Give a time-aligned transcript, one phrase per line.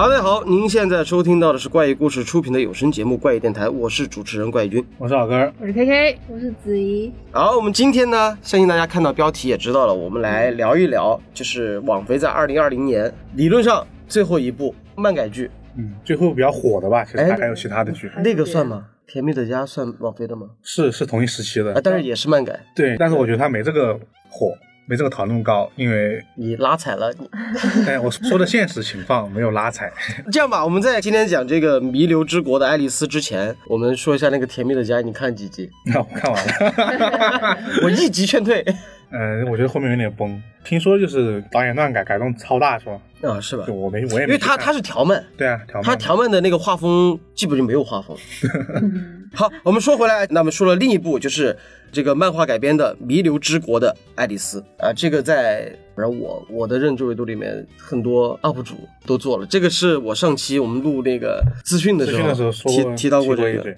[0.00, 4.82] 好，大家好，您现在收听到的是怪异故事出品的有声节目《怪异电台》，我是主持人怪异君。
[4.96, 18.86] 我是老根儿，我是 KK，我是子怡，好，我们今天呢，相信大家看到标题也知道了，我们来聊一聊，就是网飞在二零二零年理论上最后一部漫改剧，嗯，最后比较火的吧，其实还有其他的剧，那个算吗？
[19.12, 20.46] 《甜蜜的家》算网飞的吗？
[20.62, 21.74] 是是同一时期的。
[21.74, 24.54] 啊，但是也是漫改，对，但是我觉得它没这个火，
[24.90, 27.14] 没这个讨论高，因为你拉踩了。
[27.16, 27.28] 你
[27.86, 29.88] 哎，我说的现实情况没有拉踩，
[30.32, 35.70] 这样吧，我们在今天讲这个弥留之国的爱丽丝之前，我们说一下那个《甜蜜的家》，你看几集？
[35.86, 38.64] 那我看完了， 我一集劝退。
[39.12, 43.00] 嗯，我觉得后面有点崩，听说就是导演乱改，改动超大是吧？
[43.22, 43.74] 啊，是吧就？
[43.74, 48.16] 我没我也没因为他他是条漫，对啊，条漫他条漫的那个画风基本就没有画风。
[49.34, 51.56] 好，我们说回来，那么说了另一部就是
[51.92, 58.74] 这个漫画改编的《弥留之国的爱丽丝》啊，这个在反正我我的认知维度里面，很多 UP 主
[59.06, 59.46] 都做了。
[59.46, 63.76] 这个是我上期我们录那个资讯的时候的时候说提提到过这个，对。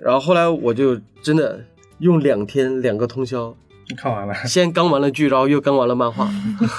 [0.00, 1.58] 然后后来我就真的
[1.98, 3.56] 用两天两个通宵，
[3.96, 6.28] 看完了，先刚完了剧，然后又刚完了漫画。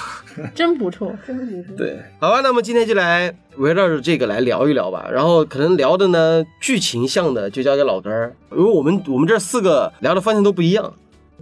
[0.54, 1.12] 真不错。
[1.26, 1.76] 真不错。
[1.76, 5.08] 对，好吧，那么今天就来围绕着这个来聊一聊吧。
[5.12, 10.94] 然后可能聊的呢，剧情向的就交给老根儿，因为我们我们这四个聊的方向都不一样。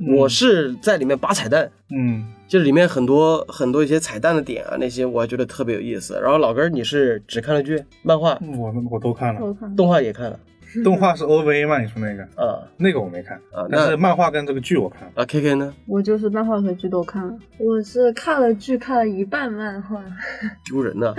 [0.06, 6.18] 我是在里面扒彩蛋，嗯，就是里面很多很多一些彩蛋的点啊，那些我还觉得特别有意思。
[6.22, 9.40] 然后老根儿你是只看了剧，漫画、我我都看了，
[9.76, 10.38] 动画也看了
[10.84, 11.80] 动画是 OVA 嘛？
[11.80, 15.12] 你说那个，啊那个我没看啊，那但是漫画跟这个剧我看了。
[15.16, 15.74] 啊？K K 呢？
[15.86, 20.02] 我就是漫画和剧都看了，我是看了剧看了一半漫画，
[20.64, 21.14] 丢人呢。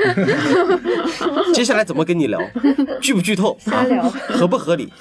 [1.54, 2.40] 接下来怎么跟你聊？
[3.02, 3.58] 剧不剧透？
[3.60, 4.92] 瞎聊啊合不合理？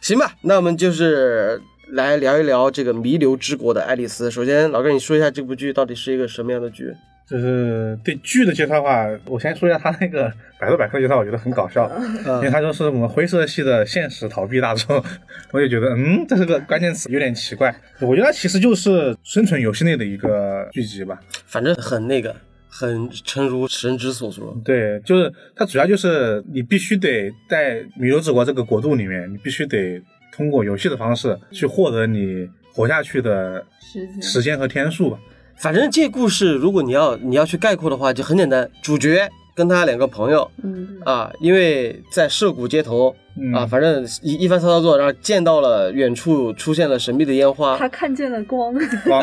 [0.00, 1.60] 行吧，那我们就是
[1.92, 4.30] 来聊一聊这个弥留之国的爱丽丝。
[4.30, 6.92] 首先，老哥，你说一下这部剧到底是一个什么样的剧？
[7.28, 11.90] 就是对剧的介绍的话，我先说一下他那个百度百科介绍，我觉得很搞笑，
[12.24, 15.02] 因为他说是我们灰色系的现实逃避大众，
[15.52, 17.74] 我就觉得嗯，这是个关键词，有点奇怪。
[18.00, 21.18] 我觉得它其实就是生存游戏内的一个剧集吧。
[21.46, 22.34] 反正很那个，
[22.68, 24.56] 很诚如神之所说。
[24.64, 30.00] 对，就是它主要就是你必须得在弥留之国这个国度里面，你必须得
[30.30, 35.18] 通过游戏的方式去获得你活下去的时间时间和天数吧。
[35.58, 43.14] 反正这故事，如果你要你要去概括的话，就很简单，主角跟他两个朋友嗯，啊，因为在涉谷街头。
[43.38, 48.72] 嗯啊，反正一一番操作，然后见到了远处出现了神秘的烟花，他看见了光，
[49.10, 49.22] 哇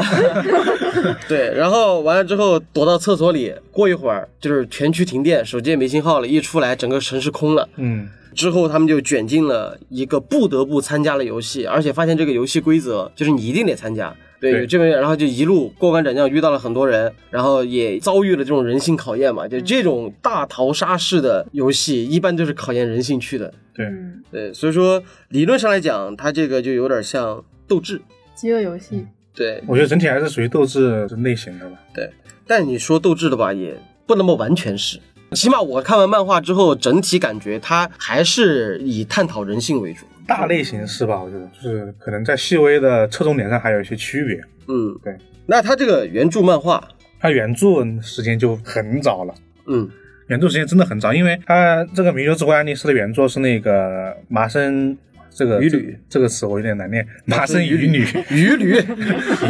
[1.28, 7.68] 对，然后完了之后躲到厕所里，过一会儿就是全区停电，手机也没信号了，一出来整个城市空了。
[7.78, 14.16] 嗯之后他们就卷进了一个不得不参加的游戏，而且发现这个游戏规则就是你一定得参加。
[14.52, 19.48] 对，这么，然后就一路过关斩将，遇到了很多人，然后也遭遇了这种人性考验嘛。
[19.48, 23.54] 就这种大逃杀式的游戏，一般都是考验人性去的。
[23.74, 28.02] 对，嗯，对，所以说理论上来讲，它这个就有点像斗智。
[28.36, 31.78] 饥饿游戏，对，我觉得整体还是属于斗志类型的吧。
[31.94, 32.10] 对
[32.46, 35.00] 但你说斗智的吧，也不那么完全是。
[35.32, 40.06] 起码我看完漫画之后，整体感觉它还是以探讨人性为主。
[40.28, 41.22] 大类型是吧？
[41.22, 44.36] 我觉得就是可能在细微的侧重点上还有一些区别。
[44.68, 45.16] 嗯，对。
[45.46, 46.88] 那它这个原著漫画，
[47.20, 49.34] 它原著时间就很早了，
[49.68, 49.90] 嗯，
[50.28, 54.98] 原著时间真的很早，因为它这个《名流之国爱丽丝》的原作是那个麻生。
[55.36, 58.80] 这个这鱼女这个词我有点难念，麻生鱼女，鱼女，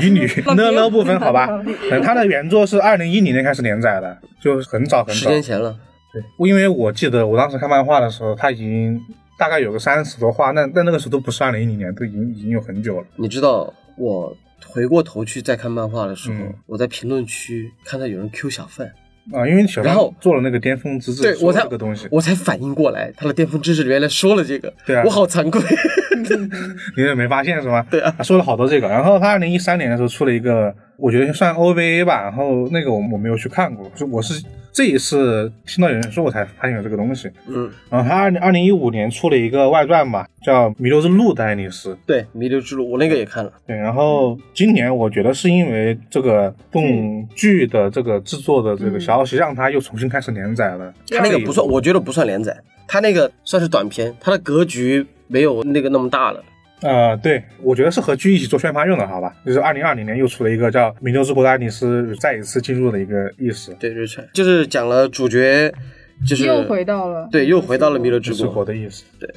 [0.01, 0.25] 鱼女
[0.55, 1.45] 呢呢不分好吧，
[1.91, 5.19] 嗯，它的原作是二零一零年开始连载的，就很早很早。
[5.19, 5.27] 十。
[5.27, 5.77] 年前了。
[6.13, 8.97] 对，因为我记得我当时看漫画的时候，它已经
[9.43, 13.07] 大概有个三十多话，那但那个时候都不是二零一零年，都已经已经有很久了。
[13.17, 14.33] 你知道我
[14.65, 18.87] 回过头去再看漫画的时候，嗯我在评论区看到有人 Q 小范，
[19.33, 25.61] 啊，因为小然后范做了那个巅峰之志，说对我才这个东西，我才反应过来，他的巅峰之志原来说了这个，对啊我好惭愧。
[26.95, 27.85] 你也没发现是吗？
[27.91, 28.87] 对啊说了好多这个。
[28.87, 34.41] 然后他二零一三年的时候出了一个，我觉得算 OVA 吧，然后那个我我没有去看过，就我是
[34.73, 37.29] 这一次听到有人说我才发现有这个东西。
[37.47, 41.93] 嗯，然后他二零二零一五年出了一个外传吧，叫《弥留之路的爱丽丝》。
[42.07, 50.91] 对，弥留之路我那个也看了，对，然后今年我觉得是因为这个动剧的这个制作的这个消息，让他又重新开始连载了。
[51.11, 56.43] 他那个不算，我觉得不算连载，他那个算是短片，他的格局没有那个那么大了。
[56.83, 59.33] 呃，对，我觉得是和剧一起做宣发用的，好吧？
[59.45, 63.73] 就是二零二零年又出了一个叫《弥留之国的爱丽丝》，再一次进入的一个意思。
[63.79, 65.73] 对，日产就是讲了主角，
[66.27, 68.65] 就是又回到了对，又回到了弥勒之之国国。
[68.65, 69.05] 的意思。
[69.19, 69.29] 对，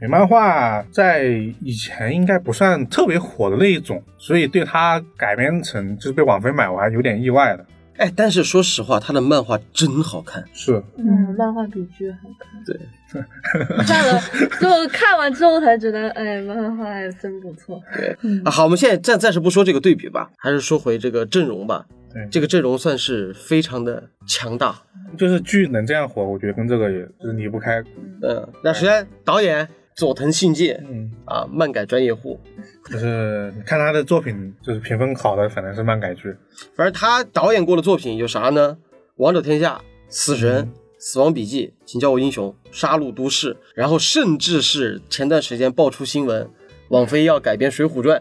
[0.00, 1.24] 美漫画在
[1.62, 7.66] 以前应该不算特别火的那一种，所以对它改编成就是被网飞买，我还有点意外的。
[7.96, 10.44] 哎，但是说实话，他的漫画真好看。
[10.52, 12.50] 是，嗯，漫画比剧好看。
[12.64, 12.76] 对，
[13.86, 14.20] 看了
[14.60, 17.80] 就看完之后才觉得，哎，漫画还真不错。
[17.96, 21.86] 对，啊，好，我们现在暂暂时不说这个对比吧，还是说回这个阵容吧。
[22.12, 24.76] 对，这个阵容算是非常的强大。
[25.16, 27.80] 就是剧能这样火，我觉得跟这个也就是离不开。
[28.22, 32.40] 嗯，那首先导演佐藤信介，嗯啊，漫改专业户。
[32.90, 36.34] 就是看他的作品，就是评分好的，反正是漫改剧。
[36.74, 38.76] 反正他导演过的作品有啥呢？
[39.16, 39.74] 《王者天下》
[40.08, 40.64] 《死神》
[40.98, 46.50] 《死亡笔记》《请叫我英雄》《杀戮都市》，然后甚至是前段时间爆出新闻，
[46.88, 48.18] 网飞要改编《水浒传》。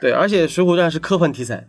[0.00, 1.66] 对，而且《水浒传》是科幻题材。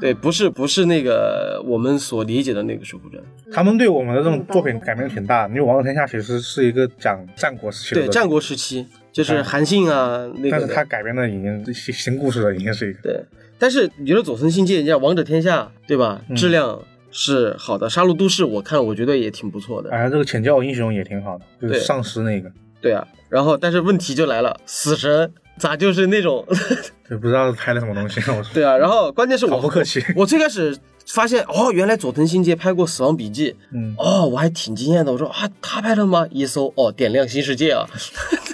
[0.00, 3.22] 对，不是不是那个我们所理解的那个《水浒传》。
[3.52, 8.02] 他们对我们的这种作品改编挺大，因为《王者天下》其实是一个讲战国时期的。
[8.02, 10.50] 对，战国时期就是韩信啊那个。
[10.50, 13.00] 但是他改编的已经新新故事了，已经是一个。
[13.02, 13.24] 对，
[13.58, 16.20] 但是你觉得佐藤信介，人家《王者天下》对吧？
[16.36, 16.80] 质量
[17.10, 19.90] 是好的，《杀戮都市》我看我觉得也挺不错的。
[19.90, 22.52] 哎，这个《请教英雄》也挺好的，就是丧尸那个。
[22.80, 25.26] 对啊，然后但是问题就来了，《死神》。
[25.58, 26.46] 咋就是那种，
[27.08, 28.20] 就不知道拍了什么东西。
[28.30, 30.04] 我说对啊，然后关键是我不客气。
[30.16, 30.76] 我最开始
[31.06, 35.10] 发现哦，原来佐藤新介拍过《死亡笔记》，嗯，哦，我还挺惊艳的。
[35.12, 36.26] 我说啊，他拍的吗？
[36.30, 37.86] 一搜哦，点亮新世界啊！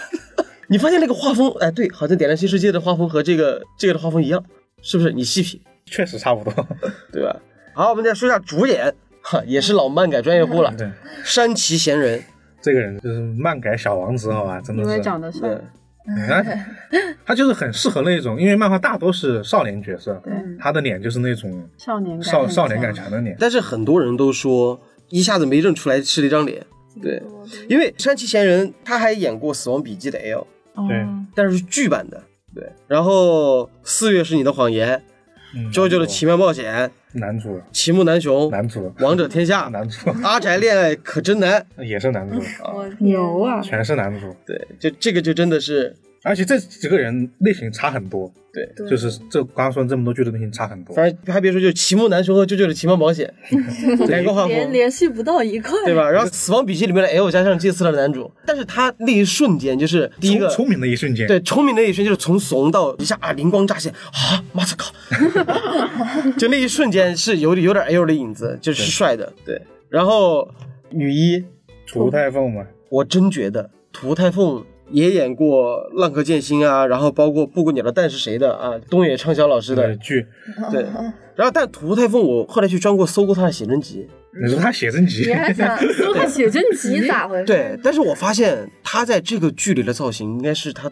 [0.69, 4.43] 你发现那个画风，哎，对，好像点亮新世界的画风和这个这个的画风一样，
[4.83, 5.13] 是不是？
[5.13, 6.67] 你细品，确实差不多，
[7.13, 7.37] 对吧？
[7.75, 10.91] 好，我们再说一下主演，哈，也是老漫改专业户了，对，
[11.23, 12.23] 山崎贤人，
[12.63, 15.61] 这个人就是漫改小王子，好吧，真的是，因为长得帅。
[16.29, 16.45] 他
[17.25, 23.37] 他就是很适合那种，因为漫画大多是少年角色，对，他的脸就是那种少年少少年感强的脸。
[23.39, 24.79] 但是很多人都说
[25.09, 26.65] 一下子没认出来是那张脸，
[27.01, 27.23] 对，
[27.69, 30.47] 因为山崎贤人他还演过《死亡笔记》的 L，
[30.89, 32.23] 对，但是是剧版的，
[32.55, 32.71] 对。
[32.87, 35.03] 然后四月是你的谎言，
[35.55, 39.69] 嗯，JoJo 的奇妙冒险男主，齐木楠雄男主，王者天下。
[39.73, 41.65] 男主，阿宅恋爱可真难。
[41.79, 42.41] 也是男主，
[42.99, 44.35] 牛啊，全是男主。
[44.47, 45.97] 对，就这个就真的是。
[46.25, 50.97] 而且这几个人类型差很多，对，就是这刚刚说这么多剧的类型差很多。
[50.97, 53.31] 反正还别说，就齐木楠雄和舅舅的奇妙保险，
[54.09, 56.11] 两个画风连联系不到一块，对吧？
[56.11, 64.95] 然后《死亡笔记》里面的 L 加上祭司的男主，但是他那一瞬间就是第一个聪明的一瞬间，对，聪明的一瞬间就是从怂到一下啊灵光乍现啊，妈操靠！
[66.39, 69.61] 就那一瞬间是有有点 L 的影子，就是帅的，对。
[69.91, 70.49] 然后
[70.89, 71.45] 女一
[71.87, 74.65] 涂太凤嘛，我真觉得涂太凤。
[74.91, 80.27] 也演过《浪客剑心》啊，然后包括《布谷鸟的蛋是谁的》啊，东野畅销老师的剧，
[80.71, 80.87] 对。
[81.37, 84.09] 然后但涂太凤，我后来去专柜搜过他的写真集。
[84.41, 85.25] 你说他写真集？
[85.27, 87.45] 你还想搜他写真集咋回事？
[87.47, 90.91] 对，但是我发现他在这个剧里的造型，应该是他，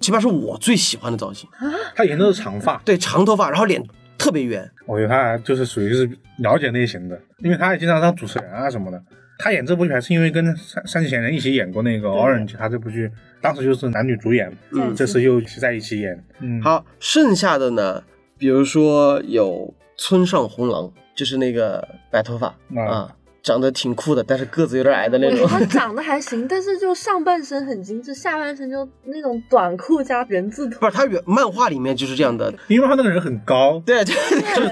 [0.00, 1.48] 起码是我最喜欢的造型。
[1.94, 3.82] 他演的是长发，对，长头发，然后脸
[4.16, 4.70] 特别圆。
[4.86, 6.08] 我觉得他就是属于是
[6.38, 9.02] 了解类型的，因为他也经常当主持人啊什么的。
[9.38, 13.10] 他演这部剧还是因为跟山山崎贤人一起演过那个《Orange》，他这部剧
[13.42, 16.24] 当时就是男女主演，嗯，这次又在一起演。
[16.40, 18.02] 嗯，好，剩下的呢，
[18.38, 22.54] 比如说有村上红郎，就是那个白头发
[22.88, 25.46] 啊，长得挺酷的，但是个子有点矮的那种。
[25.48, 30.78] 他长得还行，但是就上半身很精致，下半身就那种短裤加人字拖。
[30.78, 34.14] 不是他原漫画里面就是这样的，因为他那个人很高，对，就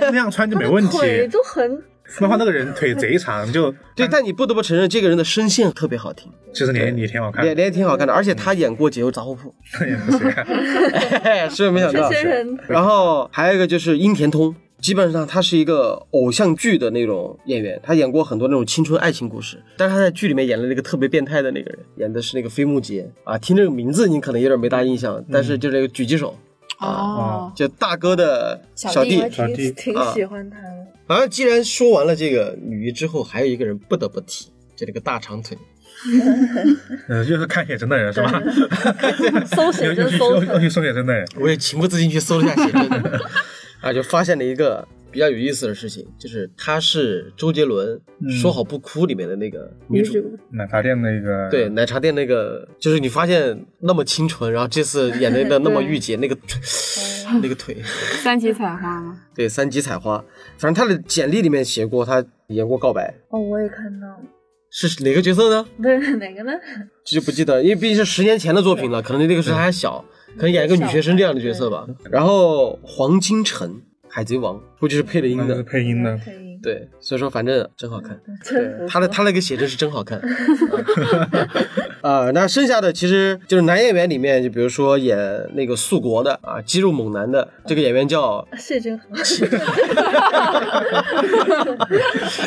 [0.01, 1.83] 那样穿就没问题， 腿都很。
[2.21, 6.31] 漫画那个人腿贼长，就 对，但你不得不承认，这个人的声线特别好听。
[6.53, 9.55] 其实脸也挺好看，脸脸挺好看的，而且他演过《解忧杂货铺》，
[11.49, 12.11] 是不是没想到？
[12.67, 23.39] 然后还有一个就是樱田通，基本上他是一个偶像剧的那种演员，他演过很多那种青春爱情故事，但是他在剧里面演了那个特别变态的那个人，演的是那个飞木杰啊。
[23.39, 26.37] 听这个名字你可能有点没大印象，但是就这个狙击手
[26.79, 30.80] 啊，就大哥的小弟，小弟挺喜欢他的。
[31.11, 35.59] 反正既然说完了这个女一之后，还有一个人不得不提，就这个大长腿。
[37.09, 38.41] 呃，就是看写真的人是吧？
[39.45, 41.27] 搜写 真搜，又去搜写真的人。
[41.41, 42.83] 我也情不自禁去搜了一下写真，
[43.81, 48.01] 啊，就发现了一个比较有意思的事情，就是她是周杰伦
[48.41, 51.49] 《说好不哭》里面的那个女主，奶茶店那个。
[51.51, 56.37] 对，奶茶店那个，就是你发现那么清纯，然后这次演的那么 御姐，那个
[57.43, 57.77] 那个腿。
[58.23, 59.21] 三级采花吗？
[59.35, 60.25] 对，三级采花。
[60.59, 63.15] 反正他的简历里面写过，他演过告白。
[63.31, 64.21] 哦，我也看到了。
[64.73, 65.67] 是哪个角色呢？
[65.83, 66.53] 对，哪个呢？
[67.05, 70.05] 这就不记得，因为毕竟是十年前的作品了，可能那个时候还小，
[70.37, 71.85] 可能演一个女学生这样的角色吧。
[72.09, 76.17] 然后黄金城，海贼王，估计是配了音的，配音的。
[76.17, 76.51] 配音。
[76.63, 78.21] 对，所以说反正真好看。
[78.45, 80.21] 对他的他那个写真是真好看。
[82.03, 85.17] 啊、那剩下的其实就是男演员里面，就比如说演
[85.55, 89.05] 那个素国的啊，肌肉猛男的这个演员叫，谢真豪，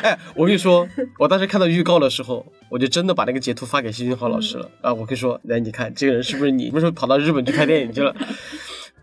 [0.03, 6.67] 哎，我跟你说，我当时看到预告的时候，我就真的把那个截图发给谢君豪老师了啊，我跟你说，来你看这个人是不是你？
[6.67, 8.15] 什么时候跑到日本去拍电影去了？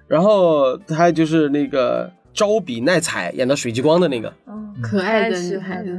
[0.06, 5.98] 然后他就是那个招比奈彩演的水极光的那个，嗯，可爱的女孩子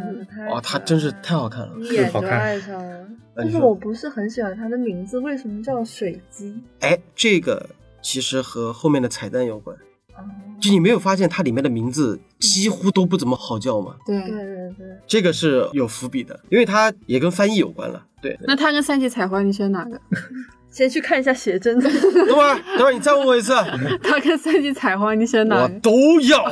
[0.49, 1.71] 哇，他可真是太好看了。
[1.79, 3.07] 一眼就好看爱上了。
[3.35, 6.61] 但是我不是很喜欢她的名字，为什么叫水姬？
[6.81, 7.69] 哎，这个
[8.01, 9.75] 其实和后面的彩蛋有关。
[10.15, 10.23] 哦，
[10.59, 13.95] 就你没有发现它里面的名字几乎都不怎么好叫吗？
[14.05, 14.29] 对对。
[14.31, 18.05] 对对，这个是有伏笔的，因为它也跟翻译有关了。
[18.21, 19.99] 对，那他跟三级彩花，你选哪个？
[20.71, 21.79] 先去看一下写真。
[21.79, 21.91] 等
[22.35, 23.53] 会儿，等会儿你再问我一次，
[24.01, 25.69] 他跟三级采花，你选哪我？
[25.83, 26.49] 都要。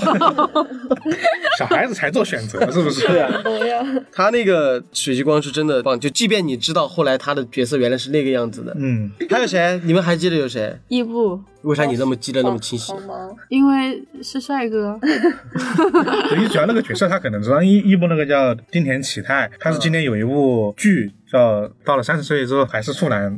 [1.58, 3.08] 小孩子才做选择，是不是？
[3.44, 3.84] 都要。
[4.12, 9.80] 他那个水激光是真的棒，就即便你知道后来他的角色原来是那个样子的，嗯，还有谁？
[9.86, 10.78] 你们还记得有谁？
[10.90, 12.94] 伊布，为啥你那么记得那么清晰？
[13.48, 15.00] 因为是帅哥。
[16.38, 23.32] 你主要那个角色他可能知道，伊伊布那个叫丁田启泰，他是今年有一部剧叫《到了三十岁之后还是处男》，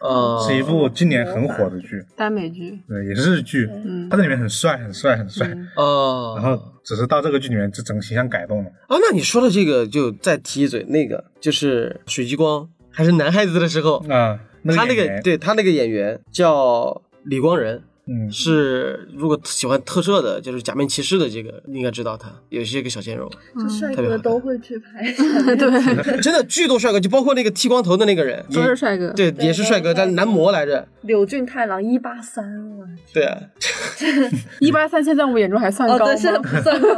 [0.00, 3.68] 啊，是一部今年很火的剧，耽美剧，对，也是日剧。
[3.70, 5.46] 嗯他在里面很帅，很帅，很帅。
[5.48, 8.70] 嗯啊，然后只是到这个剧里面，这整个形象改动了。
[8.88, 25.02] 哦，那你说的这个就再提一嘴，那个就是水激光还是男孩子的时候，啊，那他那个对他那个演员叫李光仁，嗯，是如果喜欢特摄的，就是假面骑士的这个，你应该知道他，有些个小鲜肉，这帅哥都会去拍。
[25.54, 29.12] 对， 真的巨多帅哥，就包括那个剃光头的那个人，都也是帅哥。
[29.12, 32.44] 对，也是帅哥，但男模来着，柳俊太郎一八三
[32.78, 32.86] 了。
[33.12, 33.38] 对啊，
[34.60, 36.12] 一八三现在我们眼中还算哦，高吗？
[36.42, 36.88] 不算高，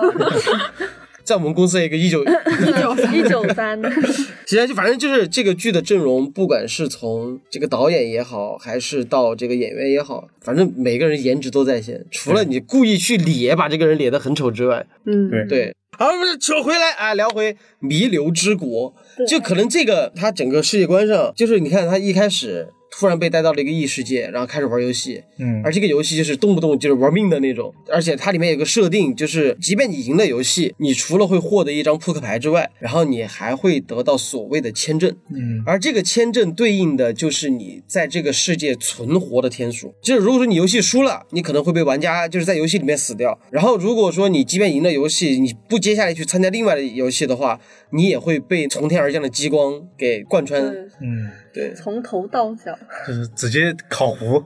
[1.25, 3.14] 在我们公司一个 一九，一九三。
[3.19, 3.81] 一九三。
[4.47, 16.12] 其实就反正就是这个剧的阵容，不管是从这个导演也好，还是到这个演员也好，反正每个人颜值都在线，除了你故意去咧把这个人咧得很丑之外，嗯，对对。
[16.12, 18.94] 好，不是扯回来啊，聊回弥留之国，
[19.28, 39.94] 就可能这个他整个世界观上，就是你看他一开始突然被带到了一个异世界，然后开始玩游戏，嗯而这个游戏就是动不动就是玩命的那种，而且它里面有个设定，就是即便你赢了游戏，你除了会获得一张扑克牌之外，然后你还会得到所谓的签证，嗯而这个签证对应的就是你在这个世界存活的天数。
[40.02, 43.38] 就是如果说你游戏输了，你可能会被玩家就是在游戏里面死掉。
[43.50, 50.63] 然后如果说你即便赢了游戏，你不接下来去参加另外的游戏的话，你也会被从天而降的激光给贯穿。
[51.01, 52.79] 嗯，对从头到脚。
[53.07, 54.43] 就是直接烤糊。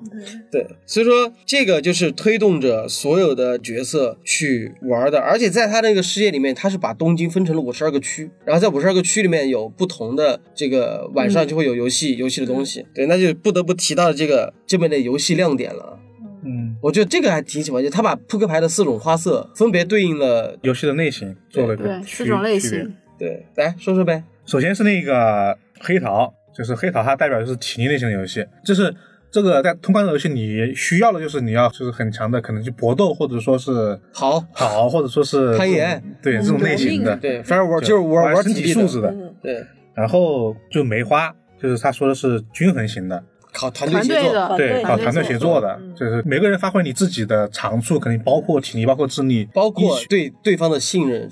[0.51, 12.87] 对，所以说这个就是推动着所有的角色去玩的，而且在他那个世界里面，他是把东京分成了五十二个区，然后在五十二个区里面有不同的这个晚上就会有游戏、游戏的东西。
[12.95, 16.01] 对，那就不得不提到这个这边的游戏亮点了。
[16.47, 20.57] 嗯，我觉得这个还挺喜欢，就他把扑克牌的四种花色分别对应了。
[20.63, 22.95] 游戏的类型做了个对，区四种类型。
[23.19, 24.23] 对，来说说呗。
[24.45, 28.95] 首先是那个黑桃，就是黑桃，它代表的是体力类型的游戏，就是
[29.31, 38.81] 这个在通关的游戏，你需要的就是你要就是很强的，可能去搏斗，或者说是好，好，或者说是攀岩，对这种类型的，对，，firework 就是玩玩身体力的。
[38.81, 39.09] 体素质的。
[39.11, 43.25] 嗯，对，然后就梅花，就是他说的是均衡型的，
[43.57, 44.33] 考团队协作。
[44.35, 51.27] 的，对，对靠团队协作的嗯，就是每个人发挥你自己的长处，肯定包括体力，包括智力，包括对对方的信任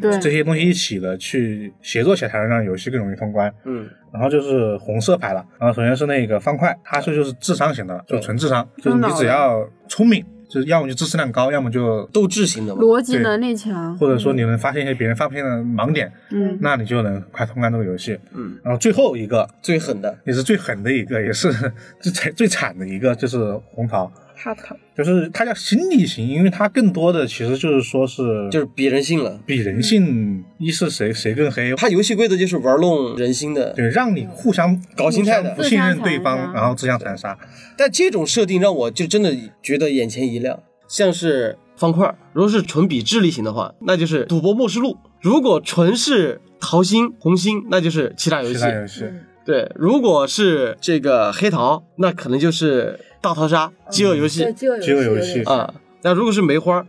[0.00, 3.52] 对这些东西一起的去协作起来，才能让游戏更容易通关。
[3.64, 12.80] 嗯，然后就是红色牌了，然后首先是那个方块，它是就是智商型的，就纯智商，就是你只要聪明，就是要么就知识量高，要么就斗志型的嘛。
[12.80, 13.96] 逻辑能力强。
[13.98, 18.18] 或者说你能发现一些别人发不现的盲点，嗯，那你就能快通关这个游戏。
[18.34, 21.52] 嗯，然后最后一个最狠的，也是最狠的一个，也是
[22.00, 29.40] 最惨最惨的一个，就是红桃，哈塔，就是它叫心理型，因为它更多的其实就是说是就是比人性了。
[29.44, 35.50] 比人性，一是谁谁更黑，它游戏规则就是玩弄人心的，对，让你互相搞心态的。
[35.56, 37.36] 不信任对方，然后自相残杀。
[37.76, 48.54] 但这种设定让我就真的觉得眼前一亮，像是方块，如果是纯比智力型的话，那就是赌博默示录；如果纯是桃心、红心，那就是其他游戏。
[48.54, 48.70] 其他。
[48.70, 49.04] 游戏，
[49.44, 54.44] 对，如果是这个黑桃，那可能就是大逃杀、饥饿游戏。
[54.44, 55.74] 对，饥饿游戏啊。
[56.02, 56.84] 那如果是梅花，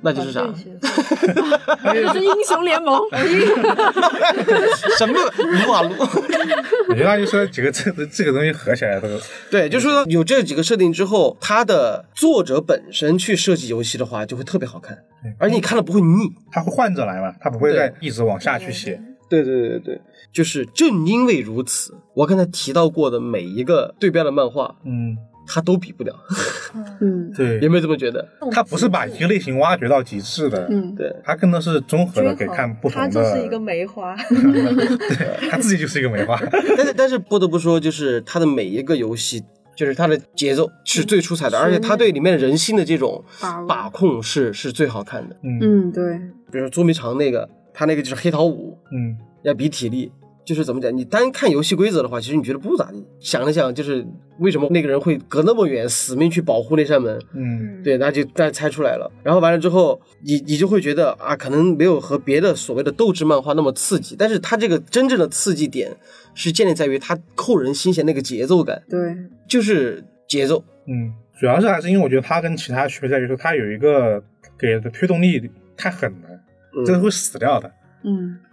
[0.00, 0.40] 那就是啥？
[0.40, 3.00] 团队协作这是英雄联盟。
[4.98, 5.14] 什么？
[5.14, 5.94] 撸啊撸？
[6.88, 9.08] 我觉得它就说几个这 这个东西合起来都
[9.50, 14.98] 对，就是说有这几个设定之后，它的作者本身去设计游戏的话，就会特别好看，
[15.38, 16.32] 而且你看了不会腻。
[16.50, 19.00] 它会换着来嘛，它不会再一直往下去写。
[19.28, 20.00] 对对对对，
[20.32, 26.14] 就是正因为如此，我刚才提到过的每一个对标的漫画，嗯，它都比不了，
[27.00, 28.26] 嗯对有，没有这么觉得？
[28.50, 33.08] 他不是把一个类型挖掘到极致的，嗯，对，他更多是综合的给看不同的。
[33.08, 33.12] 他。
[33.12, 36.38] 就是一个梅花， 对，他自己就是一个梅花。
[36.76, 39.42] 但是但是不得不说，就是他的每一个游戏，
[39.76, 43.24] 就是它的节奏是最出彩的，而且它对里面人性的这种
[43.68, 45.36] 把控是是最好看的。
[45.42, 46.18] 嗯嗯，对，
[46.50, 50.10] 比如说捉迷藏那个，它那个就是黑桃五，嗯要比体力。
[50.46, 50.96] 就是怎么讲？
[50.96, 53.04] 你单看游戏规则的话，其实你觉得不咋地。
[53.18, 54.06] 想了想，就是
[54.38, 57.20] 为什么那个人会隔那么远，死命去保护那扇门？
[57.34, 59.10] 嗯对，那就大家猜出来了。
[59.24, 65.96] 然后完了之后，你你就会觉得啊，可能没有和别的所谓的斗志漫画那么刺激，但是它这个真正的刺激点
[66.32, 69.16] 是建立在于它扣人心弦那个节奏感，对，
[69.48, 70.64] 就是节奏。
[70.86, 74.22] 嗯，主要是还是因为我觉得它跟其他区别在于说，它有一个
[74.56, 76.28] 给的推动力太狠了，
[76.78, 77.68] 嗯这是会死掉的。
[77.68, 77.72] 嗯，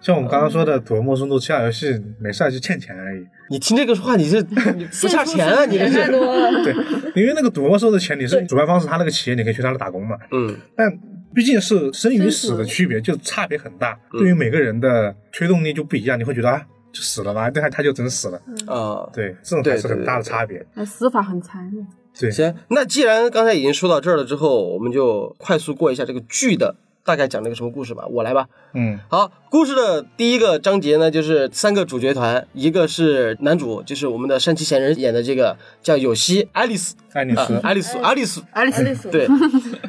[0.01, 3.25] 像我们刚刚说的《夺墨深度》这样游戏，没事就欠钱而已。
[3.50, 6.12] 你听这个话，你这你 不差钱啊，你这是。
[6.63, 6.74] 对，
[7.15, 10.17] 因为那个赌博收的钱，你是主办方是他那个企业，你可以去他那打工嘛。
[10.31, 10.91] 嗯，但
[11.36, 13.98] 毕竟是生与死的区别，就差别很大。
[14.12, 18.41] 对于每个人的推动力就不一样，你会觉得啊，就死了吧，但他他就真死了。
[18.65, 20.65] 啊，对，这种还是很大的差别。
[20.74, 21.86] 那死法很残忍。
[22.19, 28.05] 对，行，那既然刚才已经说到这儿了之后，我们就快速过一下这个剧的大概讲了个什么故事吧。
[28.10, 28.48] 我来吧。
[28.74, 29.00] 嗯。
[29.10, 39.27] 好，故事的第一个章节呢，就是三个主角团，一个是男主，就是我们的山崎贤人演的这个叫有希爱丽丝，啊爱丽丝，爱丽丝，爱丽丝，爱丽丝，对，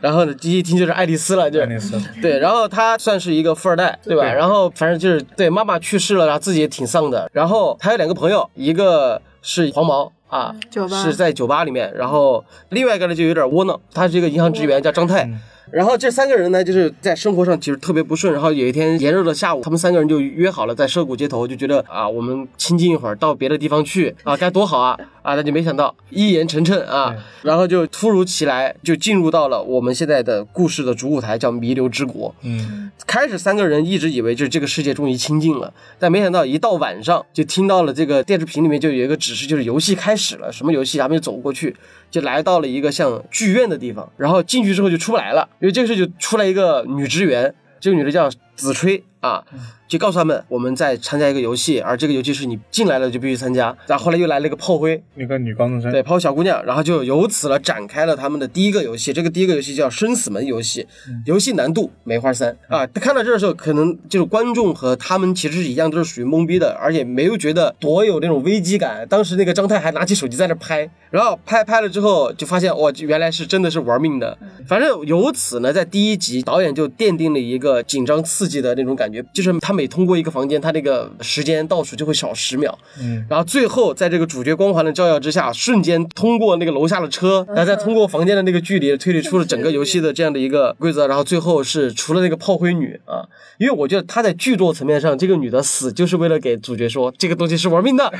[0.03, 1.61] 然后呢，第一听就是爱丽丝了，就。
[1.61, 4.23] 爱丽丝，对，然后他算是一个富二代，对吧？
[4.23, 4.35] 对。
[4.35, 7.31] 然后反正就是对妈妈去世了，然后自己也挺丧的。
[7.33, 11.03] 然后他有两个朋友，一个是黄毛啊，酒吧。
[11.03, 15.31] 是在酒吧里面，然后另外一个呢就有点窝囊，他是一个银行职员，叫张泰。
[15.75, 18.33] 然后这三个人呢，就是在生活上其实特别不顺。
[18.33, 25.35] 然后有一天炎热的下午，他们三个人就约好了在涉谷街头，就觉得啊，我们清静一会儿，到别的地方去啊，该多好啊啊！
[25.35, 32.33] 那就没想到一言成谶啊，然后就突如其来就进入到了我们现在的故事的主舞台，叫弥留之国。
[32.43, 40.53] 嗯开始三个人一直以为就是这个世界终于清静了，但没想到一到晚上就听到了这个电视屏里面就有一个指示，就是游戏开始了。
[40.53, 40.99] 什么游戏？
[40.99, 41.75] 他们就走过去，
[42.11, 49.43] 就来到了一个像剧院的地方，然后进去之后就出不来了，因为这个时候就出来一个女职员，这个女的叫子吹啊，
[49.89, 53.75] 就告诉他们我们在参加一个游戏，而这个游戏是你进来了就必须参加。
[53.87, 59.13] 然后后来又来了一个炮灰，那个女高中生，对，抛小姑娘，然后就由此了展开了他们的第一个游戏。
[59.13, 60.87] 这个第一个游戏叫生死门游戏，
[61.25, 62.87] 游戏难度梅花三啊。
[62.89, 69.07] 看到这儿的时候，可能就是观众和他们其实是一样，都是属于懵逼的，而且没有觉得多有那种危机感。
[69.09, 74.37] 当时那个张泰还拿起手机在那拍，然后拍拍了之后就发现哇，原来是真的是玩命的。
[74.69, 82.77] 反正由此呢，在第一集导演就奠定了一个紧张刺激的那种感觉，就是他每通过一个房间，他那个时间倒数就会少十秒。
[83.01, 91.07] 嗯然后最后在这个主角光环的照耀之下，瞬间通过那个楼下的车，然后再通过房间的那个距离，推理出了整个游戏的这样的一个规则。
[91.07, 93.25] 然后最后是除了那个炮灰女啊，
[93.59, 98.13] 因为我觉得她在剧作层面上，这个女的死就是为了给主角说这个东西是玩命的，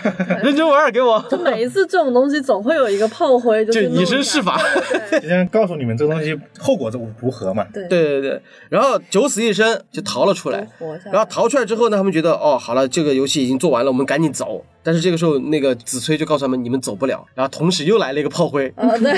[0.43, 1.23] 认真玩，给我。
[1.31, 4.61] 就每一次这种东西总会有一个炮灰，就以身试法，
[5.11, 7.67] 对就像告诉你们这个东西后果如何嘛。
[7.73, 10.69] 对对对对，然后九死一生就逃了出来
[11.11, 14.65] 然后逃出来之后呢，他们觉得哦，好了，这个游戏已经做完了，我们赶紧走。
[14.85, 17.27] 但是这个时候，那个子崔就告诉他们，你们走不了。
[17.35, 19.13] 然后同时又来了一个炮灰，哦，对，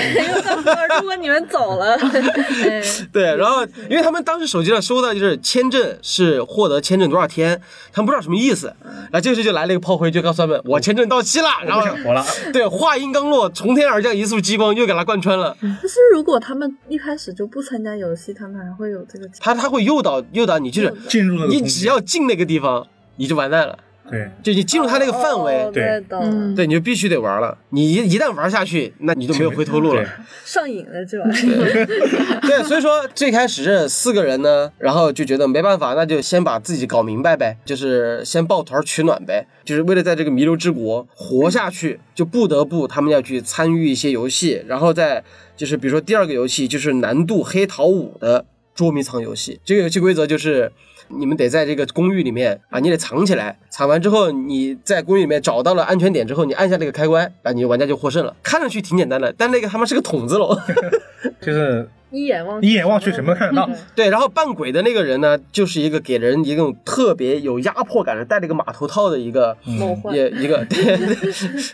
[1.01, 1.93] 如果你们走了，
[2.63, 8.73] 哎对，然后因为他们当时手机上收到就是签证是获得签证多少天，他们不知道什么意思。
[8.81, 11.49] 然后这个时候就来了一个炮灰，就告诉他们我签证到期了。
[11.65, 15.55] 然后不想活了，对，话音刚落，从天而降一束激光，又给他贯穿了。
[15.81, 23.77] 可是如果他们一开始就不参加游戏，他们还会有这个他他会诱导诱导你，就是进入那个你只要进那个地方，你就完蛋了。
[24.09, 27.57] 对，就你进入他那个范围，哦对对，懂嗯，对，你就必须得玩了。
[27.71, 30.03] 你一一旦玩下去，那你就没有回头路了。
[30.45, 31.85] 上瘾了这玩意儿。
[32.47, 45.23] 对，所以说最开始这四个人呢，然后就觉得没办法，那就先把自己搞明白呗，就是先抱团取暖呗，就是为了在这个弥留之国活下去，就不得不他们要去参与一些游戏，然后再
[45.57, 50.71] 就是比如说第二个游戏就是难度黑桃五的捉迷藏游戏，这个游戏规则就是。
[51.09, 53.57] 你们得在这个公寓里面啊，你得藏起来。
[53.69, 58.35] 藏完之后，你在公寓里面找到了安全点之后，你按下那个开关，然后你玩家就获胜了。
[58.43, 60.57] 看上去挺简单的，但那个他妈是个筒子楼。
[61.41, 63.69] 就是一眼望一眼望去什么都看得到。
[63.95, 70.97] 对，然后扮鬼的那个人呢，就是一个给人一种特别有压迫感的，戴了一个马头套的一个，梦幻，也一个 对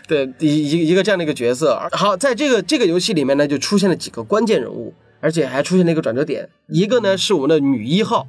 [0.06, 1.80] 对对一一一个这样的一个角色。
[1.92, 6.48] 好，在这个这个游戏里面呢，就出现了几个关键人物，而且还出现了一个转折点。
[6.66, 8.26] 一个呢是我们的女一号，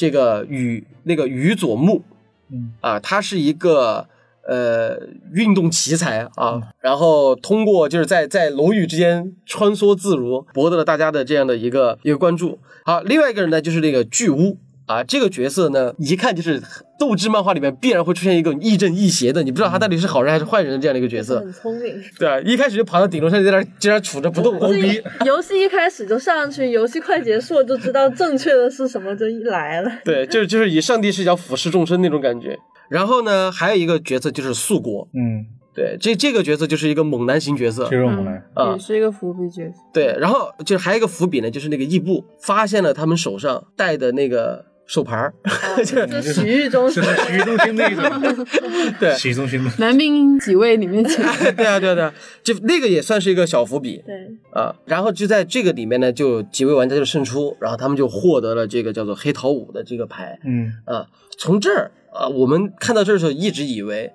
[0.00, 2.02] 这个宇那个宇佐木
[2.50, 4.08] 嗯啊，他是一个
[4.48, 4.98] 呃
[5.34, 12.58] 运动奇才啊，然后通过就是在在楼宇之间穿梭自如，博得了大家的这样的一个一个关注。
[12.86, 14.56] 好，另外一个人呢就是那个巨乌。
[14.90, 16.60] 啊，这个角色呢，一看就是
[16.98, 21.38] 斗志漫画里面必然会出现一个亦正亦邪的，你不知道他到底是好人还是坏人的这样的一个角色。
[21.38, 24.58] 很聪明，对啊，一开始就爬到顶楼上，在那竟然杵着不动。
[24.58, 25.00] 牛逼！
[25.24, 29.92] 游戏一开始就上去，游戏快结束就知道正确的是什么，就一来了。
[30.04, 32.58] 对，就是就是以上帝视角俯视众生那种感觉。
[32.88, 38.78] 然后呢，还有一个角色就是素国，嗯，对，这这个角色就是一个猛男型角色肌肉猛男，啊也。
[38.80, 39.78] 是一个伏笔角色。
[39.92, 45.32] 对，然后就是还有一个伏笔呢，就是那个义部发现了他们手上戴的那个手牌儿，
[45.86, 48.46] 就洗浴中就心是洗浴中心那种，
[48.98, 51.22] 对洗浴中心的，男兵几位里面请，
[51.54, 54.16] 对啊，对啊，对啊，就那个也算是一个小伏笔对，
[54.52, 54.74] 啊。
[54.86, 61.06] 然后就在这个里面呢，就几位玩家就胜出，然后他们就获得了这个叫做黑桃五的这个牌嗯，啊。
[61.38, 64.10] 从这儿啊，我们看到这儿的时候，一直以为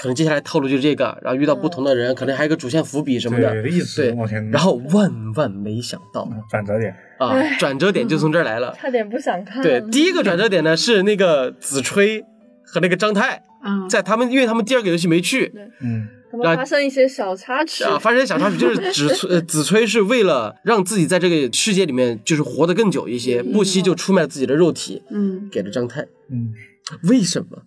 [0.00, 8.74] 可能接下来套路就是这个，然后遇到不同的人，可能还有个主线伏笔什么的，对，一直对往前，然后万万没想到嗯转折点，啊，转折点就从这儿来了。
[8.80, 9.62] 差点不想看。
[9.62, 12.24] 对，第一个转折点呢是那个子吹
[12.64, 26.02] 和那个张太，嗯，在他们因为他们第二个游戏没去嗯，他们发生一些小插曲，啊，发生小插曲，就是子子吹是为了让自己在这个世界里面就是活得更久一些，不惜就出卖了自己的肉体嗯，给了张太。
[26.30, 26.54] 嗯，
[27.02, 27.64] 为什么？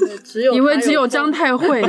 [0.00, 1.82] 对只有 因为只有张太会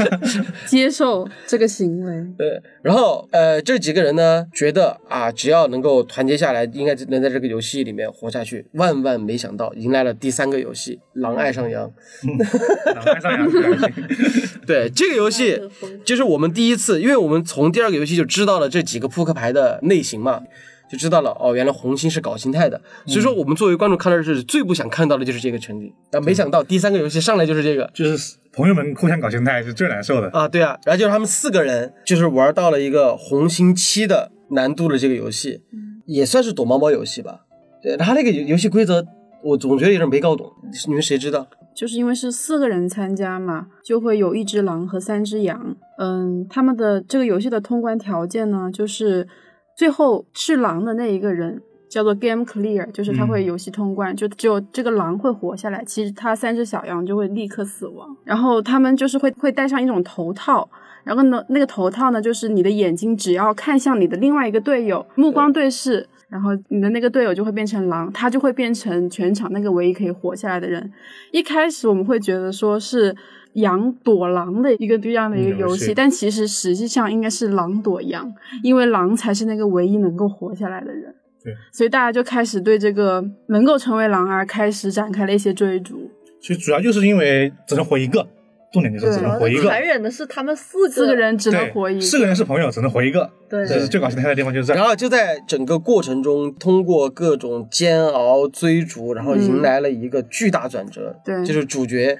[0.66, 2.12] 接受这个行为。
[2.38, 8.66] 对，然后呃，这几个人呢觉得啊，只要能够团结下来，应该能在这个游戏里面活下去。
[8.72, 11.90] 万万没想到，迎来了第三个游戏《狼爱上羊》。
[12.94, 15.60] 狼爱上扬是开心，对这个游戏，
[16.04, 20.42] 就是我们第一次，因为我们从第二个游戏就知道了这几个扑克牌的类型嘛，
[20.88, 27.90] 就知道了哦，原来红星是搞心态的，所以说我们作为观众看到是最不想看到的就是这个全景，但没想到第三个游戏上来就是这个。
[27.92, 35.62] 就是朋友们互相搞心态是最难受的，啊，对啊，然后就是他们四个人，就是玩到了一个红心七的难度的这个游戏，
[36.06, 37.40] 也算是躲猫猫游戏吧。
[37.82, 39.04] 对，他那个游游戏规则，
[39.42, 40.50] 我总觉得有点没搞懂，
[40.86, 41.46] 你们谁知道？
[41.74, 45.76] 就是因为是四个人参加嘛，就会有一只狼和三只羊。
[45.98, 49.28] 嗯，他们的这个游戏的通关条件呢，就是
[49.76, 58.16] 最后是狼的那一个人叫做 Game Clear，就是他会游戏通关，就只有这个狼会活下来，其实他三只小羊就会立刻死亡。
[58.24, 60.68] 然后他们就是会会戴上一种头套。
[61.04, 70.92] 然后呢，那个头套呢，就是你的眼睛只要看向你的另外一个队友，目光对视，然后你的那个队友就会变成狼，他就会变成全场那个唯一可以活下来的人。
[71.30, 73.14] 一开始我们会觉得说是
[73.56, 81.14] 羊躲狼的一个这样的一个游戏，游戏但其实实际上应该是狼躲羊，因为狼才是那个唯一能够活下来的人。
[81.42, 86.10] 对，所以大家就开始对这个能够成为狼而开始展开了一些追逐。
[86.40, 88.26] 其实主要就是因为只能活一个，
[88.72, 101.16] 重点就是只能活一个，残忍的是他们四个四个人只能活一个，四个人是朋友，只能活一个，对这是最搞心态的地方，就是这然后就在整个过程中，通过各种煎熬、追逐，然后迎来了一个巨大转折。
[101.24, 102.18] 对就是主角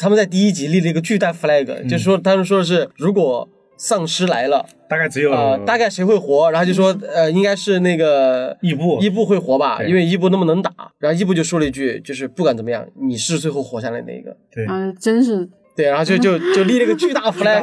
[0.00, 6.50] 他们在第一集立了一个巨大 flag，、就是说他们说的是如果丧尸来了大概只有啊、大概谁会活？
[6.50, 10.72] 然后就说呃，应该是那个伊布伊布会活吧，因为伊布那么能打。
[10.98, 14.36] 然后伊布就说了一句，就是不管怎么样，你是最后活下来那一个。
[14.50, 17.62] 对，啊，真是对，然后就就就立了一个巨大 flag。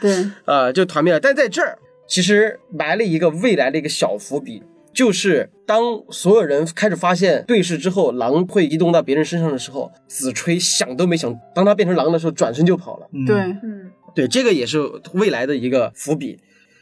[0.00, 1.20] 对，啊， 就团灭了。
[1.20, 4.62] 但在这儿其实埋了一个未来的一个小伏笔，
[4.96, 13.06] 就是当所有人开始发现对视之后，狼会移动到别人身上的时候，子吹想都没想，当他变成狼的时候，转身就跑了。
[13.12, 14.80] 嗯对，嗯，对，这个也是
[15.12, 16.38] 未来的一个伏笔。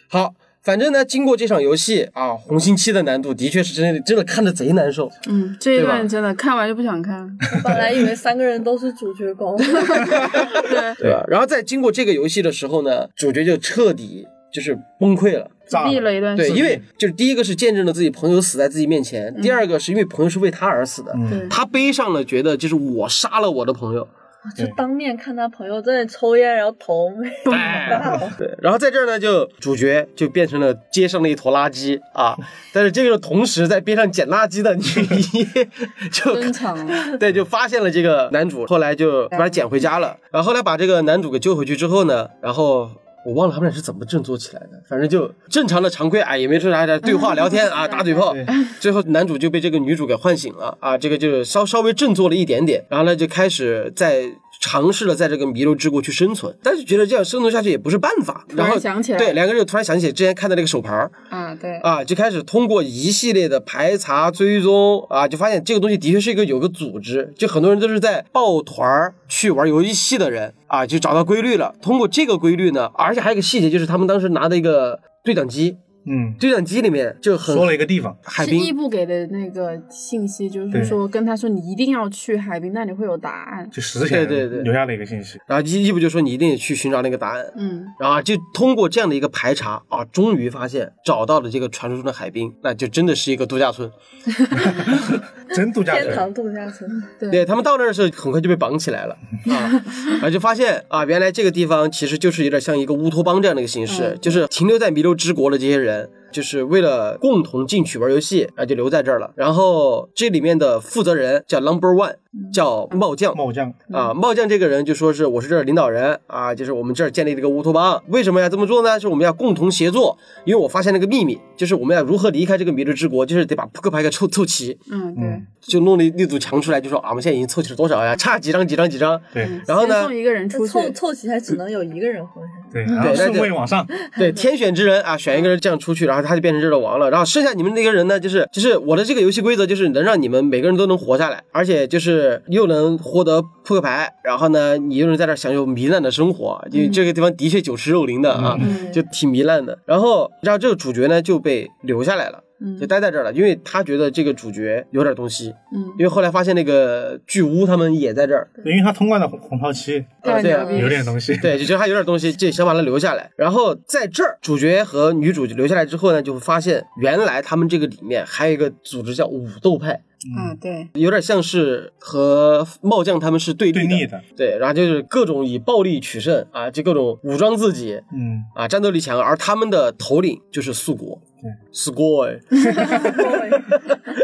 [0.09, 0.35] 好。
[0.63, 5.11] 反正呢，经过这场游戏啊，红心七的难度的确是真的，真的看着贼难受。
[5.29, 7.21] 嗯，这一段真的看完就不想看。
[7.21, 11.23] 我本来以为三个人都是主角公， 对，对吧？
[11.29, 15.51] 然后在经过这个游戏的时候呢，主角就彻底就是崩溃了。
[15.67, 24.09] 炸立了一段对，时间因为就是第一个是见证了自己朋友死在自己面前，第二个是因为朋友是为他而死的，嗯他背上了，觉得就是我杀了我的朋友。
[24.55, 32.37] 就当面看他朋友在那抽烟，然后头没哎对，然后在这儿呢，就主角就变成了街上的一坨垃圾啊，
[32.71, 35.49] 但是这个同时在边上捡垃圾的女一
[36.13, 37.17] 就登场了。
[37.17, 40.19] 对，就发现了这个男主，后来就把他捡回家了。
[40.31, 42.91] 然后后来把这个男主给救回去之后呢，然后
[43.25, 48.35] 我忘了他们俩是怎么振作起来的，反正就正常的常规啊，也没说啥的对话聊天啊， 打嘴炮。
[48.81, 54.27] 最后男主就被这个女主给唤醒了啊，这个就是稍稍微振作了一点点，然后呢就开始在
[54.67, 71.75] 尝试了在这个弥留之国去生存，但是觉得这样生存下去也不是办法，然后想起来，对两个人就突然想起之前看的那个手牌啊，对啊，就开始通过一系列的排查追踪啊，就发现这个东西的确是一个有个组织，就很多人都是在抱团去玩游戏的人啊，就找到规律了。
[71.83, 75.77] 通过这个规律呢，而且还有一个细节，就是他们当时拿的一个对讲机。
[76.07, 78.59] 嗯，对讲机里面就很说了一个地方，海滨。
[78.59, 83.69] 是义部给的那个信息，就是说跟他说你一定要去海滨，那里会有答案。
[83.71, 85.39] 就实现对对对留下了一个信息。
[85.47, 87.45] 然后义义部就说你一定得去寻找那个答案。
[87.57, 93.91] 嗯，然后就通过这样的一个排查啊，终于发现找到了这个传说中的海滨，那就真的是一个度假村。
[95.55, 97.03] 真度假村，天堂度假村。
[97.31, 99.17] 对他们到那儿的时候，很快就被绑起来了
[99.51, 106.11] 啊，然后就发现啊，原来这个地方其实就是有点像一个乌托邦这样的一个形式，就是停留在弥留之国的这些人。
[106.33, 109.31] 就是为了共同进去玩游戏，啊，就留在这儿了。
[109.37, 112.17] 然后这里面的负责人叫 Number One，
[112.53, 113.37] 叫茂将。
[113.37, 118.03] 茂将啊，茂将这个人就说是我是这儿领导人啊，就是我们这儿建立了一个乌托邦。
[118.09, 118.99] 为什么要这么做呢？
[118.99, 124.79] 是我们要共同协作，因为我发现了个秘密，就是我们要如何离开这个弥留之国，就是得把扑克牌给凑凑齐。
[124.91, 125.43] 嗯，对。
[125.61, 128.15] 就弄了一组墙出来，就说啊，我们现在已经凑齐了多少呀？
[128.17, 129.19] 差几张几张几张。
[129.33, 129.49] 对。
[129.67, 130.03] 然后呢？
[130.03, 130.73] 送一个人出去。
[130.73, 132.65] 凑凑齐还只能有一个人活下来。
[132.71, 132.83] 对。
[132.95, 133.87] 然后顺位往上。
[134.19, 137.11] 对， 天选之人啊，选一个人这样出去，然后他就变成这儿的王了。
[137.11, 148.59] 然后剩下你们那个人呢，就是就是我的这个游戏规则就是能让你们每个人都能活下来，而且就是又能获得扑克牌，然后呢，你又能在这享受糜烂的生活，因为这个地方的确酒池肉林的啊，
[148.93, 149.79] 就挺糜烂的。
[149.87, 152.41] 然后，然后这个主角呢就被留下来了。
[152.81, 155.53] 就待在这儿了，因为他觉得这个主角有点东西。
[155.75, 161.37] 嗯，因为后来发现那个巨巫他们也在这儿，因为他通关了红桃七，对，有点东西。
[161.43, 163.31] 对，就觉得他有点东西，就想把他留下来。
[163.37, 170.03] 然后在这儿，主角和女主留下来之后呢，就会发现原来他们这个里面还有一个组织叫武斗派。
[170.37, 182.41] 啊，对，有点像是和茂将他们是对立的，对，然后就是各种以暴力取胜啊，就各种武装自己，嗯，啊，战斗力强，而他们的头领就是素国，对，score，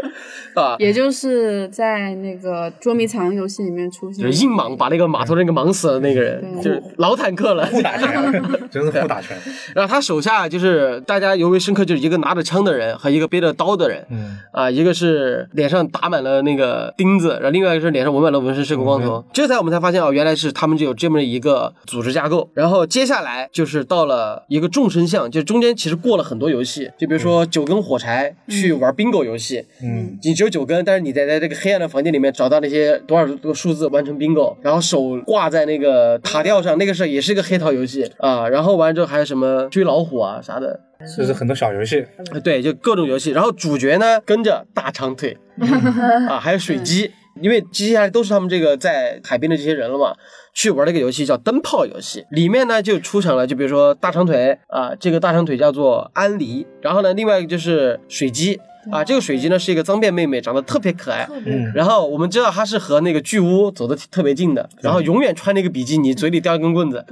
[0.55, 9.37] 啊，也就是在那个捉迷藏游戏里面出现，硬莽把那个码头那个莽死了那个人，就是老坦克了，不打拳， 真的不打拳。
[9.75, 19.23] 然后他手下就是大家尤为深刻，就是一个拿着枪的人和一个背着刀的人，嗯，啊，一个是脸上打满了那个钉子，然后另外一个是脸上纹满了纹身，是个光头。
[19.33, 22.49] 这才我们才发现哦，原来是他们就有这么一个组织架构。
[22.53, 38.49] 然后接下来就是到了一个众生相，就中间其实过了很多游戏，就比如说九根火柴去玩 bingo 游戏，嗯，你只有九根，但是你在在这个黑暗的房间里面找到那些多少个数字完成 bingo，然后手挂在那个塔吊上，那个是也是一个黑桃游戏啊。
[38.49, 40.79] 然后完之后还有什么追老虎啊啥的。
[41.15, 42.03] 就是很多小游戏，
[42.43, 43.29] 对，就各种游戏。
[43.29, 45.37] 然后主角呢跟着大长腿
[46.27, 50.15] 啊，还有水鸡，因为接下来都是他们这个在海边的这些人了嘛，
[50.55, 52.25] 去玩那个游戏叫灯泡游戏。
[52.31, 56.65] 里面呢就出场了，就比如说大长腿啊，这个大长腿叫做安离。
[56.81, 61.27] 然后呢，另外一个就是水鸡啊，这个水晶呢是一个脏辫妹妹，长得特别可爱。
[61.45, 61.71] 嗯。
[61.75, 67.05] 然后我们知道她是和那个巨巫走的特别近的，然后永远穿那个比基尼，嘴里叼一根棍子。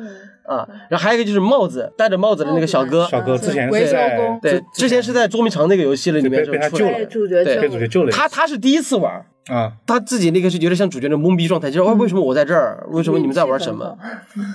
[0.47, 8.11] 啊，然后还有一个就是帽子，戴着帽子的那个小哥，小哥之前是在对，之前是在捉迷藏那个游戏里面被他救了，主角被主角救了。
[8.11, 13.97] 他他是第一次玩啊，他自己那个是有点像主角的懵逼状态，就是哦为什么我在这儿，为什么你们在玩什么？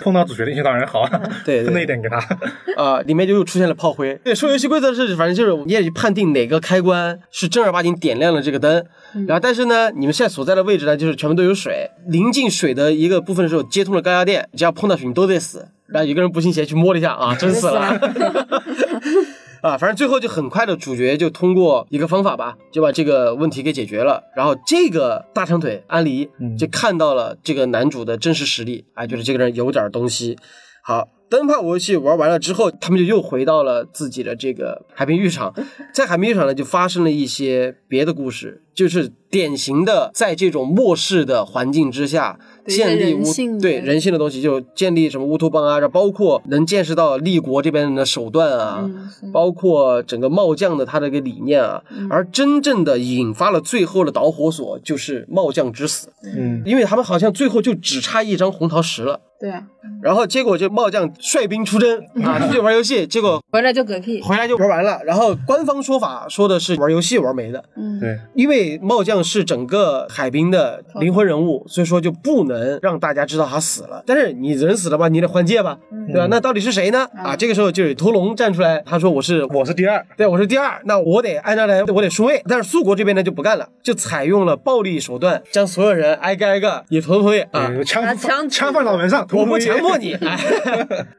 [0.00, 1.04] 碰到主角运气当然好，
[1.44, 2.18] 对，分了一点给他。
[2.82, 4.14] 啊，里面就又出现了炮灰。
[4.24, 8.84] 对，说游戏规则是，反正就是你也去判定哪个开关是正儿八经点亮了这个灯，
[9.26, 15.68] 然后但是呢，你们现在所在的位置呢，就是全部都有水，临近水的一个部分的时候接通了高压电，只要碰到水你都得死。
[15.86, 18.00] 然后有个人不信邪去摸了一下啊，真死了
[19.64, 19.78] 啊！
[19.78, 24.22] 反正最后就很快的，主角就通过一个方法吧，就把这个问题给解决了。
[24.36, 30.36] 然后这个大长腿安妮就看到了这个男主的真实实力，哎，觉得这个人有点东西。
[30.82, 35.54] 好，灯泡游戏玩完了之后，他们就又回到了自己的这个海滨浴场，
[35.94, 42.38] 在海滨浴场呢，就发生了一些别的故事，就是典型的在这种末世的环境之下。
[42.66, 43.22] 建立乌
[43.60, 48.90] 对人性的东西，就建立什么乌托邦啊，这包括能见识到立国这边的手段啊，
[49.32, 56.08] 包括整个茂将的他的一个理念啊，而真正的引发了最后的导火索就是茂将之死。
[56.22, 59.62] 嗯，因为他们好像最后就只差一张红桃十了，对啊，
[60.02, 64.22] 然后结果就帽将率兵出征啊，出去玩游戏，结果回来就嗝屁。
[64.22, 65.00] 回来就玩完了。
[65.04, 74.02] 然后官方说法说的是玩游戏玩没的，嗯，对，因为帽将是整个海滨的灵魂人物，所以说就不能让大家知道他死了。
[74.06, 76.28] 但是你人死了吧，你得换届吧，对吧？
[76.30, 77.06] 那到底是谁呢？
[77.16, 82.42] 啊，这个时候就有屠龙站出来，他说我是我是第二，对，我是第二，那我得按照来，我得顺位。
[82.48, 90.12] 但是苏国这边呢就不干了，就采用了暴力手段，将所有人挨个挨个也头头也啊，枪枪枪放脑门上，我不强迫你。
[90.14, 90.38] 哎，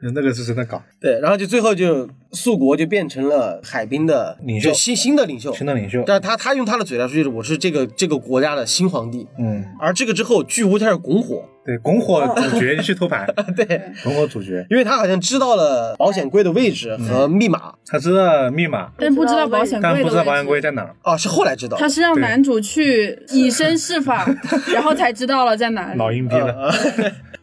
[0.14, 5.52] 那个是真的搞，对，然后就最后就苏国就变成了海滨的领袖新新的领袖。
[5.54, 9.26] 新的领袖，但是他他用他的嘴来说，就是我是这个这个国家的新皇帝。
[9.38, 13.64] 嗯，而这个之后，巨无开始拱火，对，拱火 主角就去偷盘， 对，
[14.04, 17.72] 拱火主角，因为他好像知道了保险柜的位置和密码。
[17.88, 20.44] 他知道密码，但不知道保险柜但不知道保险。
[20.44, 21.76] 柜在哪儿，哦，是后来知道。
[21.76, 24.28] 他是让男主去以身试法，
[24.72, 25.98] 然后才知道了在哪里。
[25.98, 26.74] 老阴逼了，啊，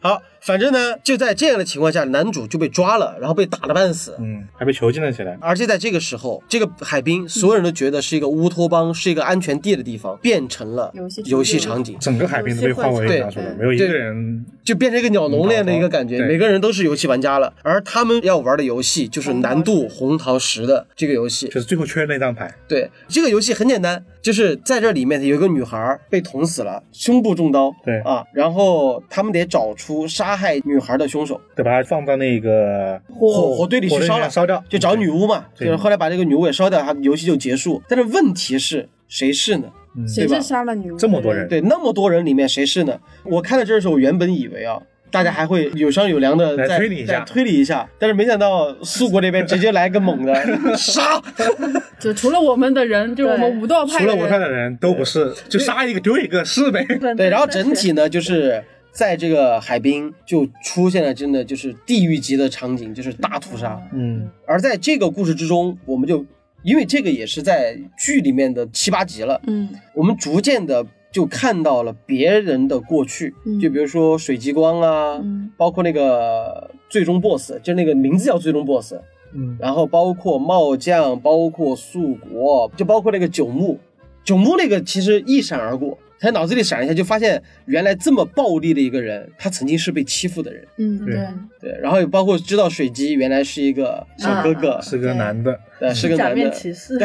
[0.00, 4.14] 好，反正呢，就在这样的情况下，男主就被抓了，然后被打了半死。
[4.20, 17.52] 嗯，还被囚禁了起来，而且在这个时候，这个海滨所有人都觉得是一个乌托邦，是一个安全地的地方，变成了游戏游戏场景，整个海滨都被化为了，没有一个人，就变成一个鸟笼那样的一个感觉，每个人都是游戏玩家了。
[17.62, 21.46] 而他们要玩的游戏就是难度红桃十的这个游戏。
[21.48, 28.00] 就是最后缺那张牌，对，这个游戏很简单，就是在这里面有一个女孩被捅死了，胸部中刀，对。
[28.00, 34.64] 啊，然后他们得找出杀害女孩的凶手，得把它放到那个火火堆里去烧了，烧掉。
[34.68, 35.66] 就找女巫嘛，对。
[35.66, 37.82] 就是后来把这个女巫也烧掉，他游戏就结束。
[37.86, 39.68] 但是问题是谁是呢？
[39.96, 40.96] 嗯谁是杀了女巫？
[40.96, 42.98] 这么多人对，那么多人里面谁是呢？
[43.24, 44.80] 我看到这儿的时候，我原本以为啊。
[45.10, 50.34] 大家还会有商有量的来再推理一下推理一下，但是没想到苏国那边直接来个 猛的
[50.76, 51.22] 杀，
[52.00, 56.84] 就除了我们的人，就是我们武道派，除了我派的人都不是，就杀一个丢一个是呗，
[57.16, 63.80] 对，然后整体呢，就是在这个海滨就出现了真的就是地狱级的场景，就是大屠杀。
[63.92, 66.26] 嗯，而在这个故事之中，我们就
[66.64, 69.68] 因为这个也是在剧里面的七八集了，嗯。
[69.94, 73.60] 我们逐渐的就看到了别人的过去，嗯。
[73.60, 75.52] 就比如说水极光啊，嗯。
[75.56, 78.94] 包括那个最终 BOSS，就那个名字叫最终 BOSS，
[79.34, 83.78] 嗯，然后包括帽将，包括素国，就包括那个九牧，
[84.24, 91.14] 九牧那个其实一闪而过，他脑子里闪一下就发现原来这么暴力的一个人，他曾经是被欺负的人，嗯，对
[91.60, 96.98] 对，然后也包括知道水姬原来是一个小哥哥，是个男的，对，是个假面男的，骑士，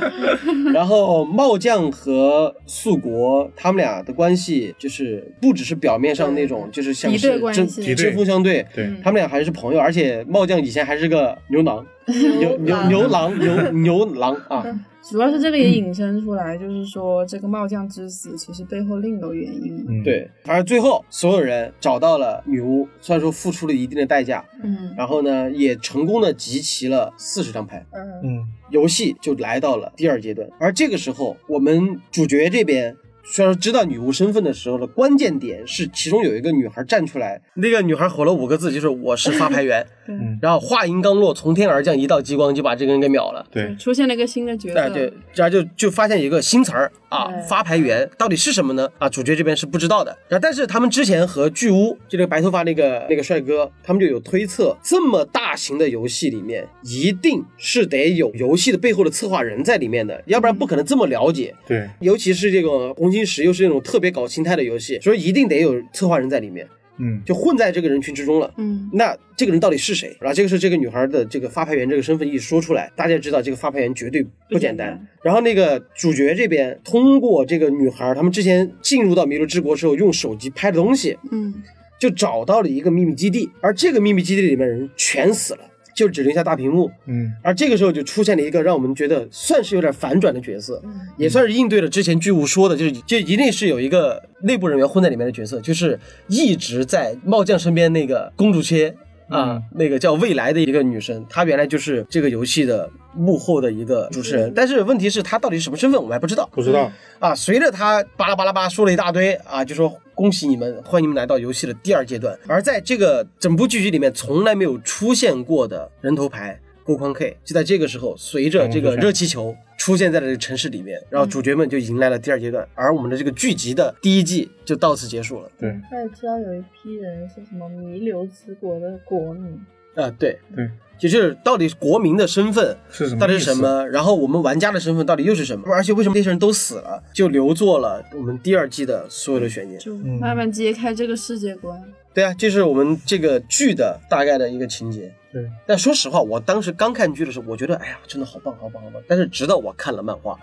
[0.72, 11.84] 然后帽将和素国他们俩的关系就是不只是表面上那种，就是像敌是针针锋相对，对，他们俩还是朋友，而且帽将以前还是个牛郎，
[12.38, 14.64] 牛牛牛郎牛牛郎啊，
[15.10, 19.84] 主要是这个也引申出来，就是说这个帽匠之死其实背后另有原因。
[19.88, 30.48] 嗯，对，反正最后所有人找到了女巫，虽然说付出了一定的代价，嗯然后呢也成功的集齐了四十张牌，嗯，嗯，游戏就来到了第二阶段。
[30.58, 39.86] 而这个时候，我们主角这边虽然说知道女巫身份的时候的关键点是，其中有一个女孩站出来，那个女孩吼了五个字，就是我是发牌员。
[40.06, 43.46] 嗯然后话音刚落，从天而降一道激光，就把这个人给秒了。
[43.50, 48.86] 对，出现了一个新的角哎，色，对，然后就就发现一个新词儿啊，发牌员到底是什么呢？
[48.98, 50.14] 啊，主角这边是不知道的。
[50.28, 61.54] 然后，但是他们之前和巨巫，就那个白头发那个那个帅哥，他们就有推测，这么大型的游戏里面，一定是得有游戏的背后的策划人在里面的，要不然不可能这么了解。
[61.66, 66.66] 对，尤其是这个红心十，又是那种特别搞心态的游戏，所以一定得有策划人在里面，
[66.98, 68.52] 嗯，就混在这个人群之中了。
[68.56, 70.16] 嗯那这个人到底是谁？
[70.20, 75.06] 然后这个是这个女孩的这个发牌员这个身份一说出来，大家知道这个发牌员绝对不简单。
[75.22, 81.54] 然后那个主角这边通过这个女孩，他们之前进入到弥留之国之后，用手机拍的东西，嗯
[81.98, 85.60] 就找到了一个秘密基地，而这个秘密基地里面人全死了，
[85.94, 86.90] 就只留下大屏幕。
[87.06, 90.82] 嗯，而这个时候就出现了一个让我们觉得算是有点反转的角色，
[91.16, 98.94] 也算是应对了之前剧务说的，就是就一定是有一个内部人员混在里面的角色，就是一直在茂将身边那个公主切。
[99.28, 106.48] 啊，那个叫未来的一个女生，她原来就是这个游戏的幕后的一个主持人，但是问题是她到底是什么身份，我们还不知道。
[106.52, 112.38] 不知道，啊，随着她巴拉巴拉巴说了一大堆啊，就说恭喜你们，欢迎你们来到游戏的第二阶段。
[112.46, 125.50] 而在这个整部剧集里面，从来没有出现过的人头牌郭匡 K，就在这个时候，随着这个热气球出现在了这个城市里面，然后主角们就迎来了第二阶段，而我们的这个剧集的第一季就到此结束了。
[125.58, 129.58] 对，他也知道有一批人是什么弥留之国的国民，
[129.94, 133.20] 啊，对对，就是到底国民的身份是什么？
[133.20, 133.54] 到底是什？
[133.56, 133.88] 么？
[133.88, 135.64] 然后我们玩家的身份到底又是什么？
[135.72, 139.80] 而且为什么这些人都死了，就留作了我们第二季的所有的悬念。
[139.80, 141.80] 就慢慢揭开这个世界观。
[142.12, 145.12] 对啊，这是我们这个剧的大概的一个情节。
[145.34, 149.02] 对，但说实话，我当时刚看剧的时候，我觉得哎呀，真的好棒，好棒，好棒。
[149.08, 150.38] 但是直到我看了漫画，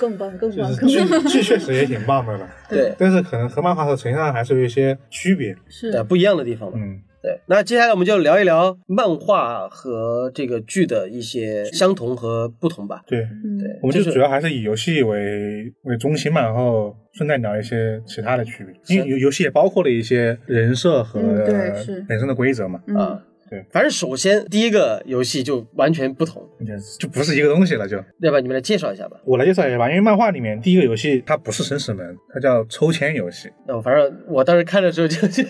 [0.00, 1.22] 更棒，更棒，就是更棒。
[1.26, 5.54] 剧剧确实也挺棒的了， 对，但是可能和漫画和呈现上还是有一些区别。
[5.68, 6.78] 是呃，不一样的地方嘛。
[6.78, 13.02] 嗯，对，那接下来我们就聊一聊漫画和这个剧的一些相同和不同吧。
[13.06, 26.42] 对，嗯，对，我们就就是主要还是以游戏为为中心嘛，然后顺带聊一些其他的区别，因为游游戏也包括了一些人设和嗯对是本身的规则嘛，嗯啊，对，反正首先第一个游戏就完全不同，
[26.98, 27.96] 就不是一个东西了就。
[28.20, 29.16] 要不然你们来介绍一下吧。
[29.24, 35.42] 我来介绍一下吧，因为漫画里面第一个游戏它不是生死门，它叫抽签游戏，那我反正我当时看的时候就 是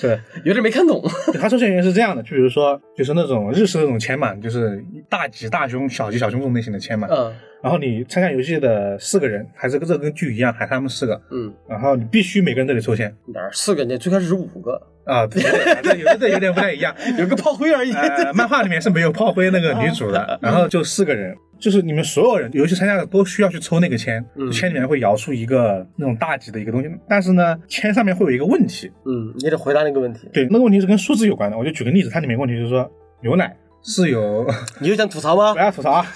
[0.44, 1.02] 有点没看懂。
[1.40, 7.32] 它抽签游戏是这样的，就比如说就是那种日式那种签嘛，就是大吉大凶、小吉小凶这种类型的签嘛，嗯
[7.66, 13.98] 然后你参加游戏的四个人，还是跟这跟剧一样，还是他们四个，嗯，然后你必须每个人都得抽签哪儿四个你？
[13.98, 15.42] 最开始是五个，啊，对，
[15.82, 16.94] 这有这有点不太一样。
[17.18, 17.92] 有个炮灰而已。
[17.92, 30.30] 呃，漫画里面是没有炮灰那个女主的， 然后就四个人，就是你们所有人游戏参加的都需要去抽那个签，嗯签里面会摇出一个那种大吉的一个东西，但是呢，签上面会有一个问题，嗯，你得回答那个问题。
[30.32, 31.58] 对，那个问题是跟数字有关的。
[31.58, 32.88] 我就举个例子，它里面问题就是说，
[33.22, 33.56] 牛奶
[33.86, 34.46] 是由
[34.80, 35.58] 你就想吐槽吗不？
[35.62, 36.06] 要吐槽啊，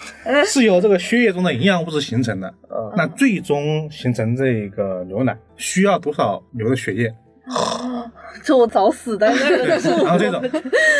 [0.44, 2.52] 是由这个血液中的营养物质形成的。
[2.68, 7.14] 嗯那最终形成这个牛奶需要多少牛的血液？
[8.42, 9.66] 这我早死在那儿了。
[9.68, 10.42] 但是我然后这种，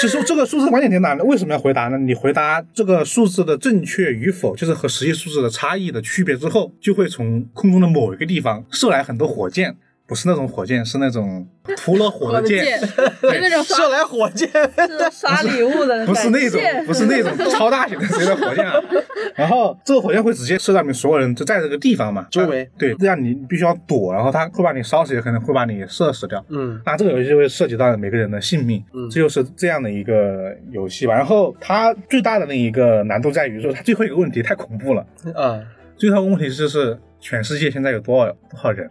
[0.01, 1.25] 就是这个数字关键点哪呢？
[1.25, 1.99] 为什么要回答呢？
[1.99, 9.77] 你回答这个数字的正确与否，就是和实际数字的差异的区别之后，就会从空中的某一个地方射来很多火箭，
[10.11, 11.47] 不是那种火箭，是那种
[11.77, 12.81] 涂了火的箭，
[13.23, 18.75] 那种射来火箭，是 刷礼物的，不是那种，不是那种超大型的谁的火箭啊。
[19.37, 26.45] 然后这个火箭会直接射到你们所有人就在这个地方嘛，周围对，这样你必须要躲，然后他会把你烧死，也可能会把你射死掉。
[26.49, 31.15] 嗯那这个游戏就会涉及到每个人的性命，嗯这就是这样的一个游戏吧。
[31.15, 35.07] 然后它最大的那一个难度在于说，它最后一个问题太恐怖了。
[35.37, 35.61] 啊，
[35.97, 38.91] 最后一个问题就是全世界现在有多少多少人？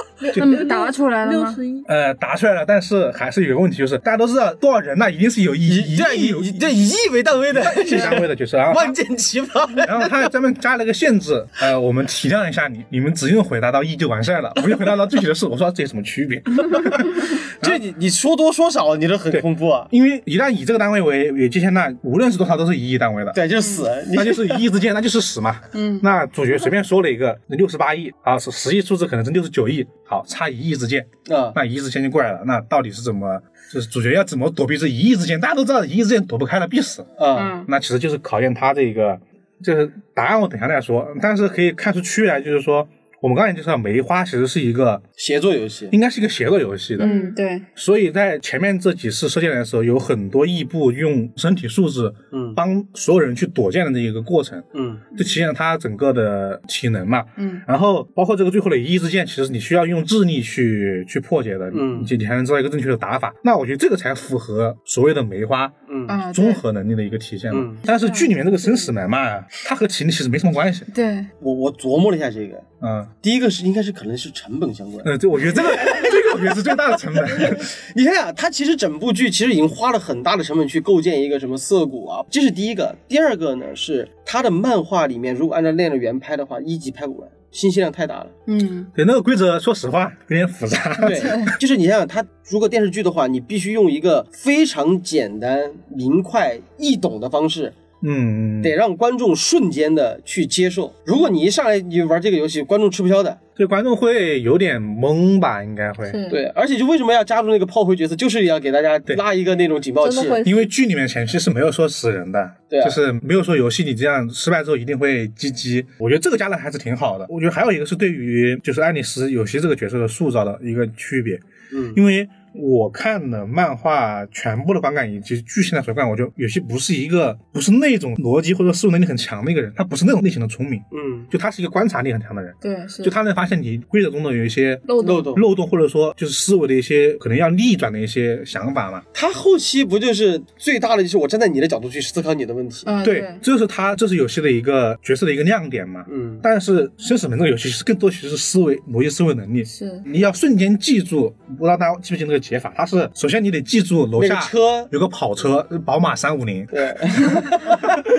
[0.35, 1.55] 那么答出来了吗？
[1.87, 9.67] 呃，答出来了，但是还是有个问题，就是大家都知道多少人那一定是有一以这以这以亿为单位的，亿单位的就是啊 万箭齐发。
[9.75, 15.45] 然后他还专门加了个限制，呃，我们体谅一下你，你们只用回答到亿就完事儿了，不用回答到具体的事。
[15.45, 16.41] 我说这有什么区别？
[17.61, 19.87] 这你你说多说少，你都很恐怖啊。
[19.91, 23.31] 因为一旦以这个单位为为界限，那无论是多少都是一亿单位的。
[23.33, 25.57] 对，就是死，那就是一亿之间，那就是死嘛。
[25.73, 32.41] 嗯，那主角随便说了一个六十八亿啊，实实际数字可能是六十九亿，好，差一亿支箭，啊，那一亿支箭就过来了。
[32.45, 33.41] 那到底是怎么，
[33.71, 35.39] 就是主角要怎么躲避这一亿支箭？
[35.39, 37.01] 大家都知道一亿支箭躲不开了，必死。
[37.17, 39.17] 啊，嗯那其实就是考验他这个，
[39.63, 42.85] 就是答案我等一下再说，但是可以看出区别来，就是说
[43.21, 45.87] 我们刚才介绍梅花其实是一个协作游戏。
[45.91, 57.23] 应该是一个协作游戏的，嗯，对，所以在前面这几次射箭的时候，有很多异步用身体素质，嗯帮所有人去躲箭的这一个过程，嗯就体现了他整个的体能嘛。
[57.37, 63.31] 嗯然后包括这个最后的一之箭，其实你需要用智力去去破解的，嗯你你才能知道一个正确的打法。
[63.43, 67.61] 那我觉得这个才符合所谓的梅花嗯啊，综合能力的一个体现嘛。
[67.63, 70.83] 嗯但是剧里面这个生死门嘛，它和体力其实没什么关系。
[70.93, 75.03] 对，我我琢磨了一下这个，嗯，第一个是应该是可能是成本相关。
[75.05, 75.69] 呃，这我觉得这个
[76.11, 77.25] 这个我觉得是最大的成本。
[77.95, 82.95] 你看啊，他其实整部剧其实已经花了很大的成本去构建一个什么涩谷啊，这是第一个。
[83.07, 88.27] 第二个呢是他的漫画里面，如果按照那样的原拍的话，一集拍不完，信息量太大了。
[88.47, 90.93] 嗯对那个规则，说实话有点复杂。
[91.07, 91.21] 对，
[91.59, 100.93] 就是你想想，他如果电视剧的话，你必须用一个非常简单、明快、易懂的方式，嗯，得让观众瞬间的去接受。
[101.05, 103.37] 如果你一上来你玩这个游戏，观众吃不消的。
[103.53, 105.63] 对观众会有点懵吧？
[105.63, 106.11] 应该会。
[106.31, 115.85] 对，而且就为什么要加入那个炮灰角色，就是要给大家拉一个那种警报器因为剧里面前期是没有说死人的，对啊就是没有说游戏你这样失败之后一定会击击。
[115.99, 117.27] 我觉得这个加的还是挺好的。
[117.29, 121.39] 我觉得还有一个是对于就是爱丽丝有些这个角色的塑造的一个区别，
[121.75, 135.35] 嗯因为我看了漫画全部的观感以及剧情的所看，我觉得有些不是一个不是那种逻辑或者思维能力很强的一个人，他不是那种类型的聪明，嗯，就他是一个观察力很强的人，对是，就他能发现你规则中的有一些漏漏洞。
[135.37, 139.01] 漏洞，或者说就是思维的一些可能要逆转的一些想法嘛。
[139.13, 142.83] 他后期不就是最大的就是我站在你的角度去思考你的问题。
[142.85, 146.05] 嗯对，这是他这是游戏的一个角色的一个亮点嘛。
[146.09, 156.95] 嗯但是生死门这个游戏是更多其实是思维逻辑思维能力，是，你要瞬间记住，不知道大家记不记得那个解法，它是首先你得记住楼下车有个跑车，宝马三五零，对，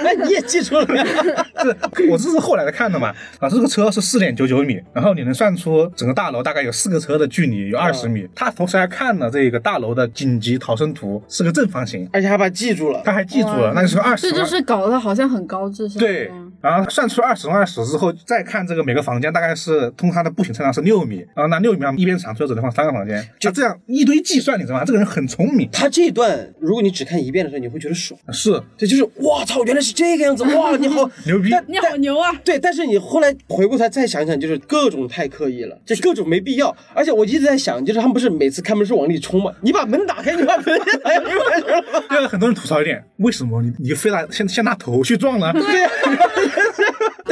[0.04, 1.04] 那， 你也记住了呀？
[1.62, 1.76] 是
[2.10, 8.26] 我这是后来才看的嘛，啊，这个车是四点九九米，然后你能算出整个大楼大概有四个车的距离有二十米。
[8.34, 13.02] 他同时还看了这个大楼的紧急逃生图，是个正方形，而且还把它记住了。
[13.04, 15.98] 他还记住了，那就是二十这就是搞得好像很高智商。
[15.98, 16.30] 对，
[16.62, 24.84] 然后算出二十乘二十之后，再看这个每个房间大概是通过它的步行车量是六米，然后那六米上一边长，所以只能放三个房间，就这样一堆计算，你知道吗？
[24.84, 31.50] 这个人很聪明，他这一段，如果你只看一遍的时候，你会觉得爽，是这就是哇操，原来是这个样子，哇，你好 牛逼。
[31.68, 32.30] 你好牛啊！
[32.44, 36.74] 对，但是你后来回过头来再想想，就是各种太刻意了，就各种没必要。
[36.94, 39.52] 而且我一直在想，就是他们不是每次开门是往里冲吗？
[39.62, 42.04] 你把门打开，你把门打开，你完事了吗？
[42.08, 45.52] 对啊，很多人吐槽一点，为什么你你非拿先先拿头去撞呢？
[45.52, 45.90] 对呀、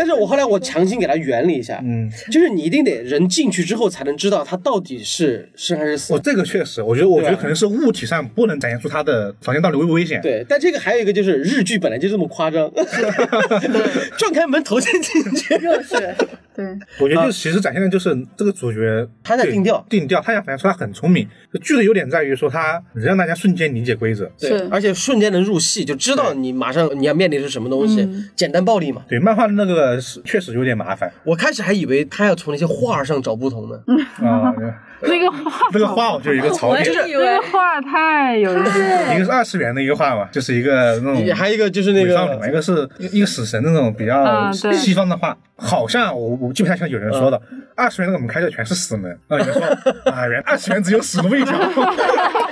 [0.00, 6.18] 但是我后来我强行给他圆了一下，嗯，就是你一定得人进去之后才能知道他到底是生还是死我。
[6.18, 10.18] 这个确实，我觉得我觉得可能是物体上不能展现出它的房间到底危不危险。
[10.22, 12.72] 对，但这个还有一个就是日剧本来就这么夸张，
[14.16, 15.54] 撞开门头先进去。
[15.56, 16.16] 热血，
[16.60, 21.26] 对，我觉得就其实展现的就是这个主角他在定调定调，他想反映出他很聪明。
[21.62, 24.30] 剧的优点在于说他能让大家瞬间理解规则。
[24.38, 28.06] 对是，而且瞬间能入戏，就知道你马上你要面临的是什么东西，
[28.36, 29.02] 简单暴力嘛。
[29.08, 33.80] 对，漫画的那个是确实有点麻烦我开始还以为他要从那些画上找不同呢，
[34.22, 34.54] 啊。
[35.08, 39.14] 那个画，那个画我就有一个槽我点，也以为那个画太有意思了。
[39.14, 47.40] 一个是二次元的一个画嘛，就是一个那种还有一个就是那个少女，一个个是一个死神那种比较西方的画，好像我我记不太清有人说的，
[47.74, 49.62] 二次元那个我们开的全是死门，啊，有人说
[50.12, 51.58] 啊，原来二次元只有死路一条，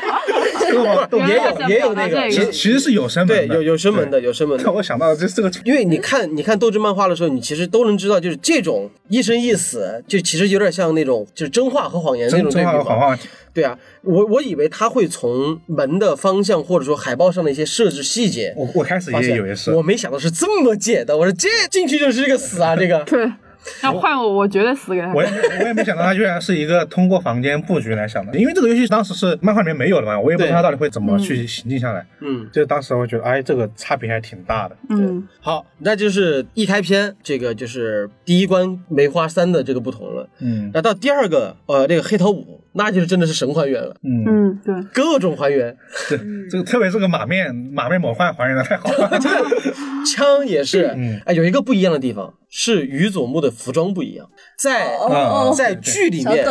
[1.28, 4.64] 也有也有那个这其其实是有生门的，对有有生门的有生门的。
[4.64, 12.72] 对我想到这这个因为你看，你看斗志漫画的时候，你其实都能知道，就是这种一生一死，就其实有点像那种就是真话和谎言那种对比嘛。
[12.72, 13.18] 真话和谎话，
[13.54, 21.16] 对啊，我我以为他会从门的方向或者说海报上的一些设置细节，我我开始也以为是，我没想到是这么解的。
[21.16, 22.98] 我说这进去就是这个死啊，这个。
[23.04, 23.26] 对，
[23.82, 32.06] 要换我，我绝对死给他我也我也没想到他居然是一个通过房间布局来想的，因为这个游戏当时是漫画里面没有的嘛，我也不知道他到底会怎么去行进下来。
[32.20, 34.76] 嗯，就当时我觉得，哎，这个差别还挺大的。
[34.90, 40.28] 嗯，好，那就是一开篇这个就是第一关梅花三的这个不同了。
[40.40, 40.70] 嗯。
[40.74, 45.76] 那到第二个，呃，这个黑桃五，那就是真的是神还原了，嗯，嗯，对，各种还原，
[46.08, 46.18] 对，
[46.50, 49.18] 这个特别这个马面马面魔幻还原的太好了。
[50.06, 54.26] 枪也是，嗯哎，有一个不一样的地方是宇佐木的服装不一样，
[54.58, 56.44] 在、哦在剧里面。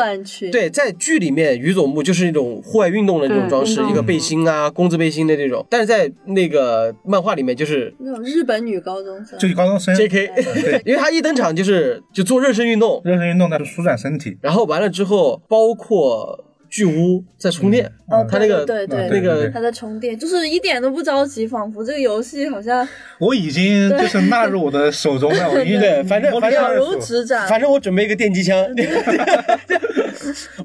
[0.52, 5.66] 对，在剧里面，宇佐木就是那种户外运动的那种装饰，一个背心啊、工字背心的这种。
[5.70, 14.38] 但是在那个漫画里面，就是那种日本女高中生，就高中生 J.K.，对因为他一登场就是就做热身运动，热身运动，那就舒展身体。
[14.42, 16.17] 然后完了之后，包括
[16.70, 22.88] 巨屋在充电，哦，他那个对对嗯那个对对他在充电，就是一点都不着急，仿佛这个游戏好像
[23.20, 28.58] 我已经就是纳入我的手中了，我已经对反正反正了如指掌，反正我准备一个电击枪，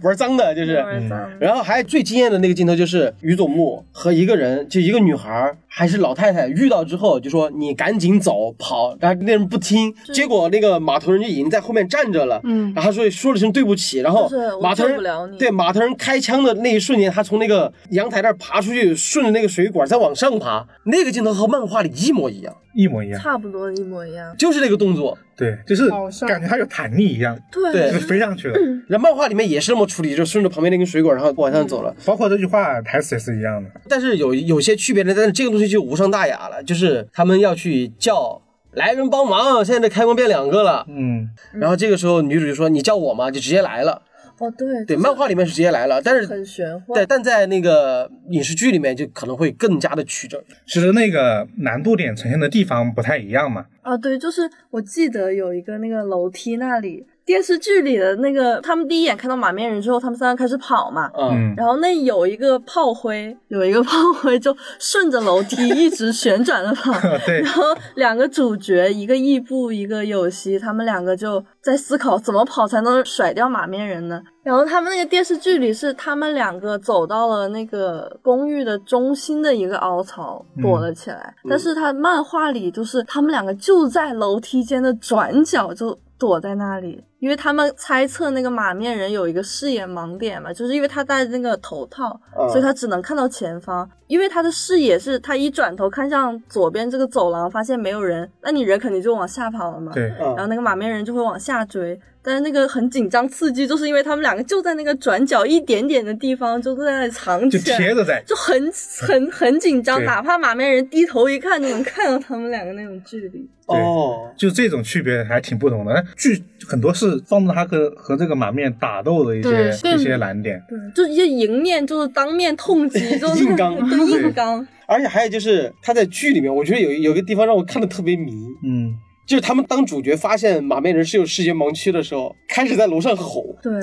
[0.02, 0.82] 玩脏的，就是。
[0.88, 12.70] 嗯然后还最惊艳的那个镜头就是于佐木和一个人，就一个女孩儿还是老太太遇到之后就说你赶紧走跑，然后那人不听，结果那个码头人就已经在后面站着了，嗯。
[12.74, 23.20] 然后说说了声对不起，然后就是我码头人对码头人开枪的那一瞬间，他从那个阳台那儿爬出去，顺着那个水管再往上爬，那个镜头和漫画里一模一样，一模一样。
[23.20, 24.34] 差不多一模一样。
[24.36, 25.88] 就是那个动作，对，就是
[26.26, 28.58] 感觉它有弹力一样，对对就是飞上去了。
[28.88, 31.94] 然后漫画里面也是这么处理，就顺着旁边那根水管，然后往上走了。
[32.04, 33.70] 包括这句话台词也是一样的。
[33.88, 38.40] 但是有有些区别呢，但是这个东西就无伤大雅了，就是他们要去叫
[38.72, 40.86] 来人帮忙，现在这开关变两个了。
[40.88, 44.02] 嗯，然后这个时候女主就说：“你叫我嘛？”就直接来了。
[44.38, 46.94] 哦对对，漫画里面是直接来了，但是很玄幻。
[46.94, 50.42] 对，但在那个影视剧里面就可能会更加的曲折。
[50.66, 53.66] 其实那个难度点呈现的地方不太一样嘛。
[53.82, 66.92] 啊，对，就是我记得有一个那个楼梯那里，电视剧里的那个，他们第一眼看到马面人之后，他们三个开始跑嘛，嗯，嗯，然后那有一个炮灰，有一个炮灰就顺着楼梯一直旋转的跑，
[67.24, 67.40] 对。
[67.40, 67.62] 然后
[67.94, 74.20] 两个主角，一个异步，一个有希，他们两个就在思考怎么跑才能甩掉马面人呢？
[74.42, 87.04] 然后他们那个电视剧里是他们两个走到了那个公寓的中心的一个凹槽躲了起来，但是他漫画里就是他们两个就在楼梯间的转角就躲在那里。
[87.22, 92.20] 因为他们猜测那个马面人有一个视野盲点嘛，就是因为他戴那个头套，
[92.50, 93.88] 所以他只能看到前方。
[94.08, 99.92] 因为他的视野是他一转头看向左边这个走廊，发现没有人，那你人肯定就往下跑了嘛。
[99.92, 101.98] 对，然后那个马面人就会往下追。
[102.24, 108.70] 但是那个很紧张刺激，就是因为他们两个就在那个转角一点点的地方，就在那里藏起来，就贴着在，就很
[109.00, 110.04] 很很紧张。
[110.04, 113.48] 哪怕马面人低头一看，就能看到他们两个那种距离。
[113.66, 116.04] 哦，就这种区别还挺不同的。
[116.16, 123.74] 剧很多是放着他和和这个马面打斗的一些一些难点，对，就一些迎面就是当面痛击， 就是硬刚，
[124.08, 124.66] 硬刚。
[124.86, 128.32] 而且还有就是他在剧里面，我觉得有有个地方让我看的特别迷，
[128.64, 128.94] 嗯。
[129.26, 133.44] 就是他们当主角发现马面人是有视觉盲区的时候，开始在楼上吼。
[133.62, 133.72] 对，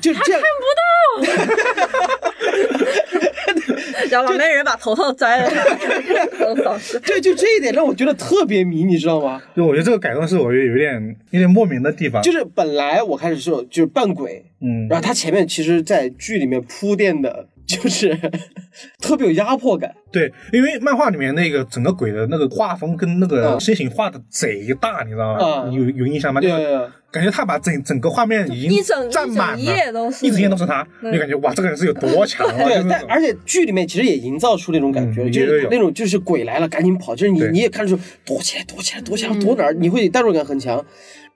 [0.00, 0.80] 就这样看不到。
[4.10, 5.50] 然后马面人把头套摘了。
[7.04, 9.42] 对，就这一点让我觉得特别迷，你知道吗？
[9.56, 12.22] 就我觉得这个改动是我觉得有点有点莫名的地方。
[12.22, 17.48] 就是本来我开始说就是扮鬼，嗯，然后他前面其实，在剧里面铺垫的。
[17.68, 18.18] 就是
[18.98, 25.70] 特别有压迫感，对，因为漫画里面那个整个鬼的那个画风跟那个身形画的贼大，你知道吗？
[25.70, 26.40] 有有印象吗？
[26.40, 32.56] 就是，感觉他把整整个画面已经占满了，一整都是，一整页都是他，就感觉哇，这个人是有多强啊！
[32.64, 40.82] 对，但而且剧里面其实也营造出那种感觉，就是那种就是鬼来了赶紧跑，就是你你也看出躲起来躲起来躲起来躲哪儿，你会代入感很强。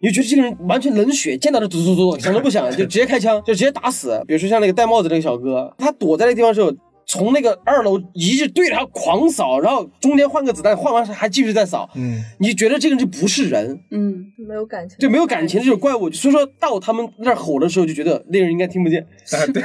[0.02, 4.20] 你就觉得这个人完全冷血，见到就嘟嘟嘟，想都不想 就直接开枪，就直接打死。
[4.26, 6.72] 比如说像那个戴帽子那个小哥，他躲在那个地方的时候，
[7.06, 11.88] 从那个二楼一直对着他狂扫，然后中间换个子弹，换完还继续再扫。
[11.94, 13.78] 嗯，你觉得这个人就不是人？
[13.90, 16.10] 嗯，没有感情，对，没有感情的这种怪物。
[16.10, 19.00] 所以说到他们那儿吼的时候，就觉得那人应该听不见。
[19.02, 19.62] 啊，对，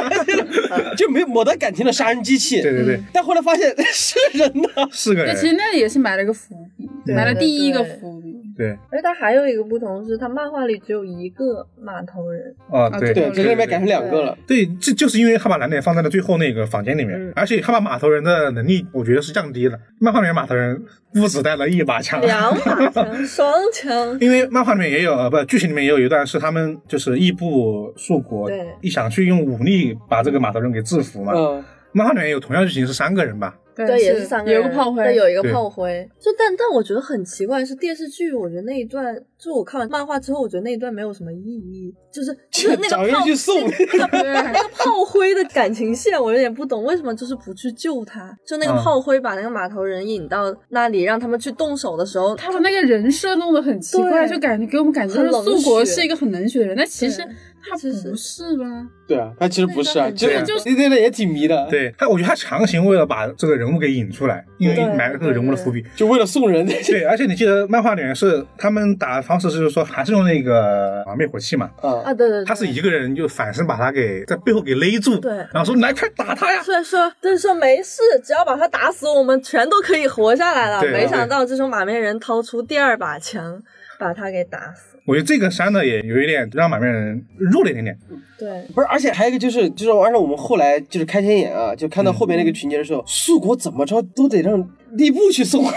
[0.96, 2.62] 就没有没得感情的杀人机器。
[2.62, 3.00] 对对对。
[3.12, 5.36] 但后来发现 是人呐，是个人。
[5.36, 8.30] 其实那也是埋了个伏笔，埋了第一个伏笔。
[8.56, 14.36] 对，而且它还有一个不同是，它漫画里只有一个码头人啊，对对，这里面改成两个了。
[14.46, 19.78] 对，这就是因为他把蓝点放在了最后那个房间里面，而且他把码头人的能力，我觉得是降低了。
[20.00, 20.82] 漫画里面码头人
[21.14, 24.18] 不止带了一把枪，两把枪， 双枪。
[24.20, 31.32] 因为漫画里面也有，呃，不，剧情里面也有一段是他们就是异步树国，一想去用武力把这个码头人给制服嘛。
[31.34, 33.54] 嗯，漫画里面有同样剧情是三个人吧。
[33.86, 36.08] 对，也是三个，有一个炮灰，有一个炮灰。
[36.18, 43.24] 就但但我觉得很奇怪，是电视剧，我觉得那一段，就我看完漫画之后，我觉得那一段没有什么意义，就是 就是那个炮，
[44.22, 48.36] 那个炮灰的感情线，我有点不懂，为什么就是不去救他？
[48.46, 57.22] 就那个炮灰把那个码头人引到那里，让他们去动手的时候，他们那个人设弄得很奇怪，就感觉给我们感觉素国是一个很冷血的人，但其实。
[57.62, 58.64] 他不是吧？
[59.06, 61.66] 对啊，他其实不是啊，就就那那也挺迷的。
[61.68, 66.64] 对他，我觉得他强行为了把这个人物给引出来，因为埋了这个人物的伏笔，就为了送人。
[66.66, 71.70] 对，而且你记得漫画里面是他们打的方式，就是说还是用那个啊灭火器嘛。
[71.82, 76.62] 啊啊对对，他是一个人就反身把他给在背后给勒住，对，然后说来快打他呀。
[76.62, 80.82] 所以说就是说没事，只要把他打死，我们全都可以活下来了。
[80.82, 83.60] 没想到这时候马面人掏出第二把枪，
[83.98, 84.89] 把他给打死。
[85.10, 87.98] 我觉得这个删的也有一点让满面人弱了一点点。
[88.38, 94.56] 对，不是，而且还有一个就是，就是按照我们后来就是开天眼啊，就看到后面那个情节的时候，素国怎么着都得让
[94.96, 95.74] 吏部去送啊。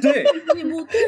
[0.00, 0.22] 对，
[0.54, 1.00] 吏部对，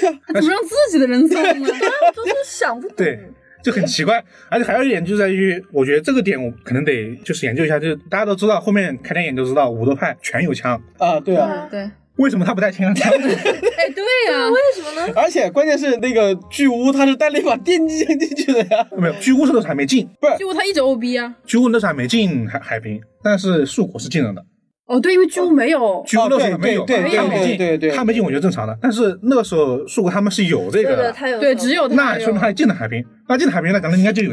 [0.00, 1.68] 对啊，怎么让自己的人送呢？
[2.14, 3.18] 都是想不对，
[3.64, 4.22] 就很奇怪。
[4.50, 11.88] 而且还有一点就在于，我觉得这个点我可能得就是研究一下，就是大家都知道，后面开天眼就知道五斗派全有枪啊，对啊，对。
[12.18, 12.94] 为什么他不带枪？
[12.94, 15.12] 枪 哎，对呀，为什么呢？
[15.16, 18.86] 而且关键是那个巨屋，他是带了一把电击进去的呀。
[18.96, 21.34] 没有，巨屋是那时候还没进，不是巨屋他一直 OB 啊。
[21.46, 24.44] 巨屋那时候还没进海海平，但是树果是进了的。
[24.86, 28.76] 哦，对，因为巨屋没有，巨屋那时候没有，对对没进，对对，他没进，我觉得正常的。
[28.80, 34.32] 但是那个时候树果他们是有这个，对他有，对，只有那说明他进了海平，那进了海平，那可能应该就有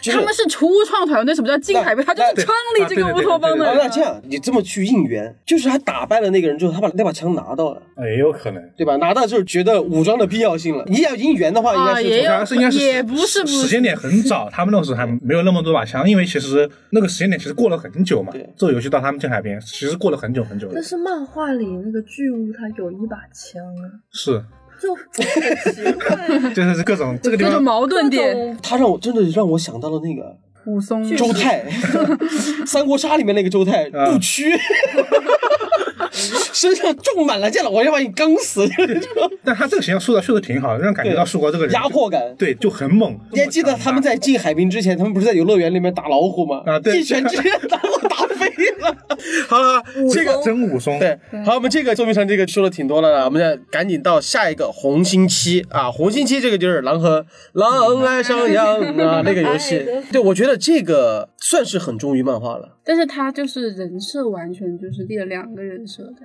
[0.00, 0.14] 枪。
[0.14, 2.02] 他们是初创团队，什么叫金海杯？
[2.02, 3.64] 他就是创立这个乌托邦的。
[3.74, 8.96] 那这样，你这么去应援，就是他打败了那个人之后，他把那把枪拿到了，也有可能，对吧？
[8.96, 10.84] 拿到就是觉得武装的必要性了。
[10.86, 18.32] 你要应援的话，应该是也有，是应该是也不是时间点很早， 他们那时候还没有那么多把枪，因为其实那个时间点其实过了很久嘛。
[18.56, 20.72] 这个游戏到他们进海边，其实过了很久很久了。
[20.74, 23.84] 但是漫画里那个巨物他有一把枪啊。
[24.10, 24.42] 是。
[24.82, 30.36] 就很奇怪， 就是各种这个地方矛盾点，他让我真的让我想到了那个。
[30.64, 31.64] 武松、周泰，
[32.64, 34.52] 三国杀里面那个周泰，不屈，
[36.54, 38.64] 身上中满了箭了，我要把你刚死。
[39.42, 43.18] 但他这个形象塑造确实挺好，让人感觉到树国这个人压迫感，对，就很猛。
[43.32, 46.62] 你还记得他们在进海滨之前，他们不是在游乐园里面打老虎吗？
[46.64, 48.21] 啊，对，一拳直接打我打飞
[48.80, 48.96] 了。
[49.48, 49.82] 好了，
[50.12, 50.98] 这个真武松。
[50.98, 59.86] 对，好，我们这个说明上这个说的挺多了了，我们再赶紧到下一个红星期啊，红星期这个就是狼和狼爱上羊啊那个游戏。
[60.10, 66.16] 对，我觉得这个算是很忠于漫画了，但是他就是人设完全就是立了两个人设的。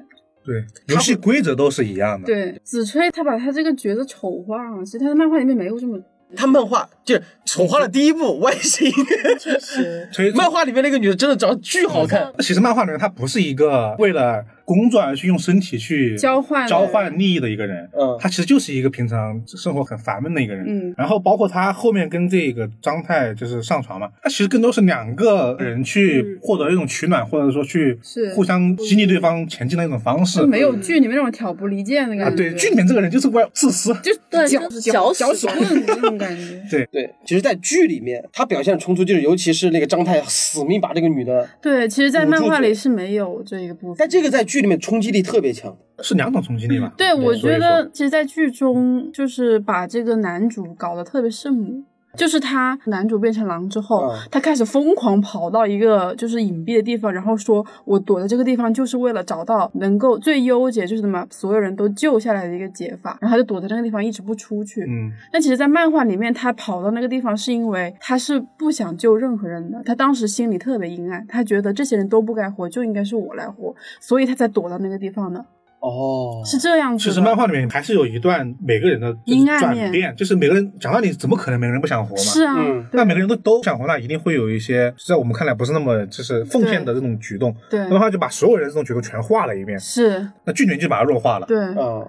[0.46, 2.26] 对，游戏规则都是一样的。
[2.26, 6.00] 对，子吹他把他这个角色丑化了，其实他的漫画里面没有这么。
[6.36, 8.92] 他漫画就是丑化了第一部外形，
[9.40, 10.12] 确实。
[10.36, 12.34] 漫画里面那个女的真的长得巨好看。
[12.40, 14.44] 其实漫画里面她不是一个为了。
[14.68, 27.98] 工作而去用身体去交换交换利益的一个人，嗯，他其实就是一个平常生活很烦闷的一个人，嗯，然后包括他后面跟这个张太就是上床嘛，他其实更多是两个人去获得一种取暖，或者说去
[28.36, 34.14] 互相激励对方前进的一种方式，没有剧里面那种挑拨离间的感觉，对，剧里面这个人就是为了自私，就
[34.46, 36.88] 搅搅搅屎棍这种感觉， 对。
[36.92, 45.38] 对，其实，在剧里面他表现的冲突就是，尤其是那个张太死命把这个女的，对，其实，在漫画里是没有这一个部分，但这个在剧里面冲击力特。
[45.38, 46.92] 特别强，是两种冲击力吧？
[46.98, 51.84] 对，我觉得其实，在剧中就是把这个男主搞得特别圣母。
[52.18, 64.82] 就是他男主变成狼之后，他开始疯狂跑到一个就是隐蔽的地方，然后说：“我躲在这个地方就是为了找到能够最优解，就是什么所有人都救下来的一个解法。”然后他就躲在那个地方一直不出去。
[64.82, 69.82] 嗯，但其实，在漫画里面，他跑到那个地方是因为他是不想救任何人的。
[69.86, 75.46] 他当时心里特别阴暗，他觉得这些人都不该活，就应该是我来活，所以他才躲到那个地方的。
[75.80, 77.04] 哦，是这样子。
[77.04, 79.16] 其实漫画里面还是有一段每个人的
[79.60, 82.22] 转变，就是每个人讲道理，怎么可能每个人不想活嘛？
[82.22, 82.56] 是啊，
[82.94, 87.56] 那每个人都都想活，那一定会有一些在我们看来不是那么就是奉献的这种举动。
[87.70, 89.80] 对，那话就把所有人这种举动全画了一遍。
[89.80, 91.46] 是，那剧里面就把它弱化了。
[91.46, 91.58] 对，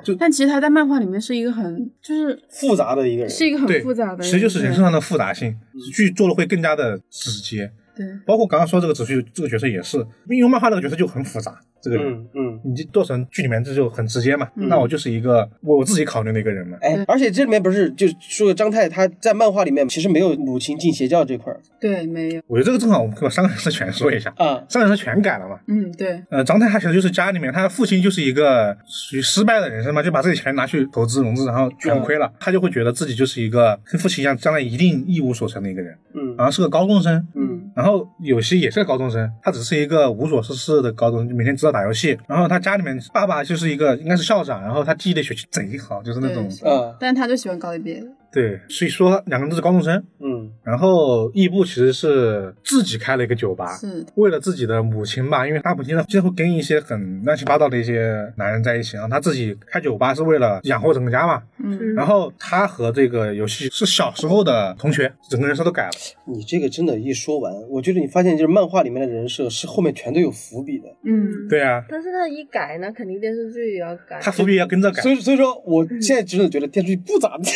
[0.03, 5.55] 就但其实他在漫画里面是一个很就是复杂的一个人，是一个很复杂的，其实就是人身上的复杂性，
[5.95, 7.71] 剧做的会更加的直接。
[7.95, 9.99] 对，包括刚刚说这个子旭这个角色也是，
[10.31, 11.59] 因为漫画那个角色就很复杂。
[11.81, 14.49] 这个人，嗯，你就做成剧里面这就很直接嘛。
[14.55, 16.77] 那我就是一个我自己考虑的一个人嘛。
[16.81, 21.61] 哎，而且这里面不是就说张太他在漫画里面其实没有母亲进邪教这块儿。
[21.81, 22.43] 对，没有。
[22.47, 24.33] 我觉得这个正好我们可以把三个人设全说一下。
[24.37, 25.59] 啊，三个人设全改了嘛。
[25.69, 26.23] 嗯，对。
[26.31, 35.97] 呃，张太他其实就是家里面，他父亲就是一个属于失败的人生嘛，就把自己钱拿去投资融资，然后全亏了，他就会觉得自己就是一个跟父亲一样，将来一定一无所成的一个人。
[36.15, 37.25] 嗯，然后是个高中生。
[37.35, 42.49] 嗯，然后有些也是个高中生，他只是一个无所事事的高中，每天知道打游戏，然后。
[42.49, 48.07] 他家里面爸爸就是一个应该是校长，然后他记忆力学习贼好，就是那种，嗯，但是他就喜欢搞一别的。
[48.39, 54.07] 对，所以说两个人都是高中生，嗯，然后义布其实是自己开了一个酒吧，是。
[54.15, 65.93] 为了自己的母亲吧，因为他母亲呢经常会跟一些很乱七八糟的一些男人在一起，然后他自己开酒吧是为了养活整个家嘛，嗯，然后他和这个游戏是小时候的同学，整个人设都改了。
[66.29, 77.51] 你这个真的，一说完，我觉得你发现就是漫画里面的人设是后面全都有伏笔的，嗯，对啊，但是他一改呢，肯定电视剧也要改，他伏笔要跟着改，所以所以说我现在真的觉得电视剧不咋地。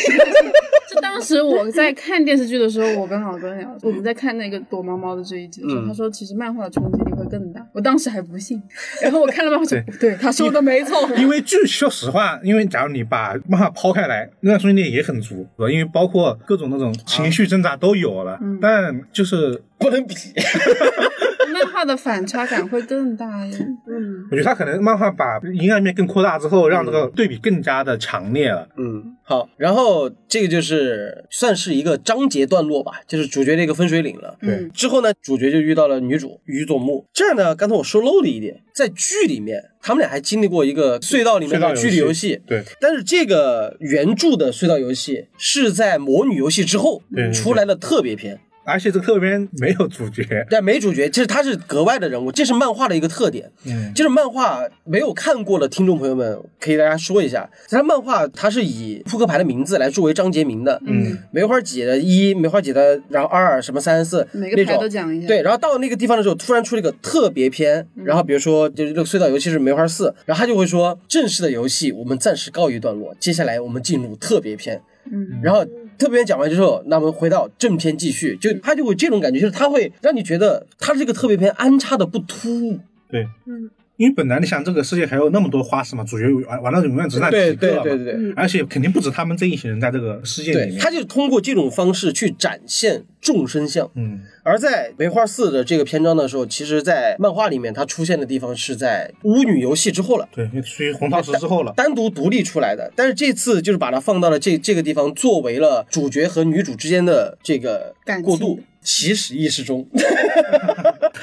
[1.13, 7.65] 就当时我在看电视剧的时候，我跟老哥聊，我们在看那个躲猫猫的这一集的时候，他说其实漫画的冲击力会更大。
[7.73, 8.61] 我当时还不信，
[9.01, 11.09] 然后我看了漫画，说对，他说的没错。
[11.17, 20.15] 因为剧说实话，因为假如你把漫画抛开来，那冲击力也很足，因为包括各种那种情绪挣扎都有了，但就是不能比。
[21.53, 23.61] 漫画的反差感会更大一点。
[23.87, 28.67] 嗯，我觉得他可能漫画把阴暗面更扩大之后，让这个对比更加的强烈了。
[28.77, 34.35] 嗯，好，然后这个就是算是一个章节段落吧，就是主角的一个分水岭了。
[34.41, 37.05] 对，之后呢，主角就遇到了女主于佐木。
[37.13, 42.41] 这儿呢，刚才我说漏了一点，在剧里面，他们俩还经历过一个隧道里面的距离游戏。
[42.47, 47.01] 对，但是这个原著的隧道游戏是在魔女游戏之后
[47.33, 48.39] 出来的特别篇。
[48.65, 53.51] 而且这个特别篇没有主角，但，没主角，其实他是格外的人物，这是漫画的一个特点。
[53.65, 60.81] 嗯，就是漫画没有看过的听众朋友们，可以大家说一下，他漫画它是以扑克牌的名字来作为章节名的。
[60.85, 65.27] 嗯，梅花几的一，梅花几的，然后二什么三四，每个牌都讲一下。
[65.27, 74.81] 对，然后到那个地方的时候，突然出了一个特别篇，然后比如说就是这个隧道游戏是梅花四，然后他就会说正式的游戏我们暂时告一段落，接下来我们进入特别篇。
[75.11, 75.65] 嗯，然后。
[75.97, 82.79] 特别讲完之后，那我们回到正片继续，就他就会这种感觉，就是他会让你觉得他这个特别篇安插的不突兀。
[83.09, 83.69] 对，嗯。
[83.97, 90.79] 因为本来你想这个世界还有那么多花式嘛，主角玩玩到永远只那几个对对对对而且肯定不止他们这一群人在这个世界里面。
[90.79, 93.89] 他就通过这种方式去展现众生相。
[93.95, 94.21] 嗯。
[94.41, 100.27] 而在梅花四的这个篇章的时候，其实，在漫画里面它出现的地方是在巫女游戏之后了。
[100.33, 102.91] 对，属于红桃石之后了，单独独立出来的。
[102.95, 108.59] 但是这次就是把它放到了这这个地方，作为了主角和女主之间的这个过渡。
[108.85, 109.87] 起始意识中，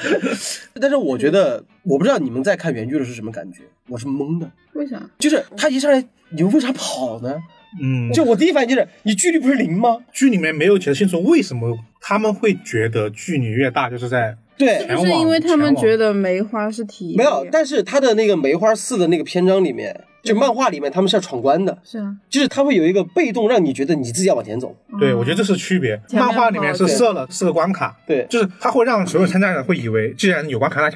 [0.79, 4.49] 但是我觉得，我不知道你们在看原剧的是什么感觉，我是懵的。
[4.73, 5.01] 为啥？
[5.19, 7.35] 就是他一上来，你为啥跑呢？
[7.81, 9.97] 嗯，就我第一反应就是，你距离不是零吗？
[10.11, 20.01] 剧里面没有解释清楚为什么他们会觉得距离越大就是在对，是不是因为他们觉得梅花是体没有，但是他的那个梅花四的那个篇章里面。
[20.21, 24.75] 就漫画里面，他们是要闯关的，是啊，就是他会有一个被动，让你觉得你自己要往前走。
[24.99, 25.99] 对，我觉得这是区别。
[26.13, 30.91] 漫画里面是设了四个关卡，对，就是他会让所有参加者会以为，既然有关卡，那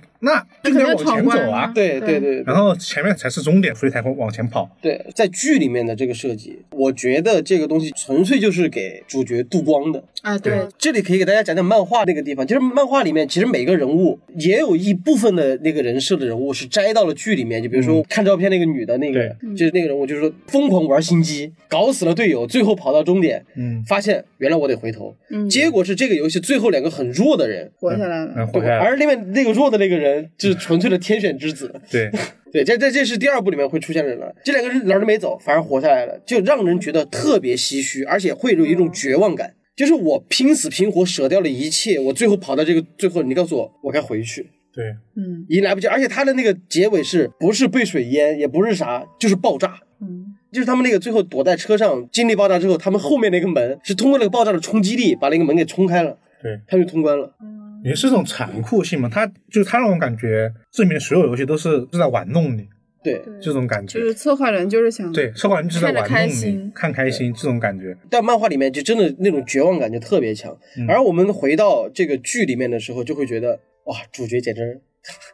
[0.63, 1.71] 那就得往前走啊。
[1.73, 2.19] 对对。
[2.19, 4.69] 对，然后前面才是终点，所以才会往前跑。
[4.81, 10.37] 对，在剧里面的这个设计，我觉得这个东西纯粹就是给主角镀光的啊。
[10.37, 19.95] 对，这里可以给大家讲讲漫画那个地方，就是漫画里面其实每个人物也有一部分的那个人设的人物是摘到了剧里面，就比如说看照片那个女的那个，就是那个人。
[19.95, 32.09] 物就是说，疯狂玩心机，搞死了队友，最后跑到终点，嗯，发现原来我得回头，嗯，结果是这个游戏最后两个很弱的人活下来了，活下来，而另外那个弱的那个人就是纯粹的天选之子， 对。
[32.55, 44.49] 对，这这这是第二部里面会出现的人了，这两个人哪儿都没走，反而活下来了，就让人觉得特别唏嘘，而且会有一种绝望感，就是我拼死拼活舍掉了一切，我最后跑到这个最后，你告诉我我该回去。
[44.73, 44.85] 对，
[45.17, 57.35] 嗯，已经来不及，而且他的那个结尾是不是被水淹，也不是啥，就是爆炸，嗯，就是他们那个最后躲在车上，经历爆炸之后，他们后面那个门是通过那个爆炸的冲击力把那个门给冲开了，对，他就通关了。
[57.85, 62.67] 也是一种残酷性嘛，他就是他让我感觉这里面所有游戏都是是在玩弄你，
[63.03, 67.95] 对，这种感觉，就是策划人就是想对策划人就是在玩弄你，看开心这种感觉。
[68.09, 70.57] 但漫画里面就真的那种绝望感就特别强，
[70.87, 74.81] 而我们回到这个剧里面的时候，就会觉得哇，主角简直。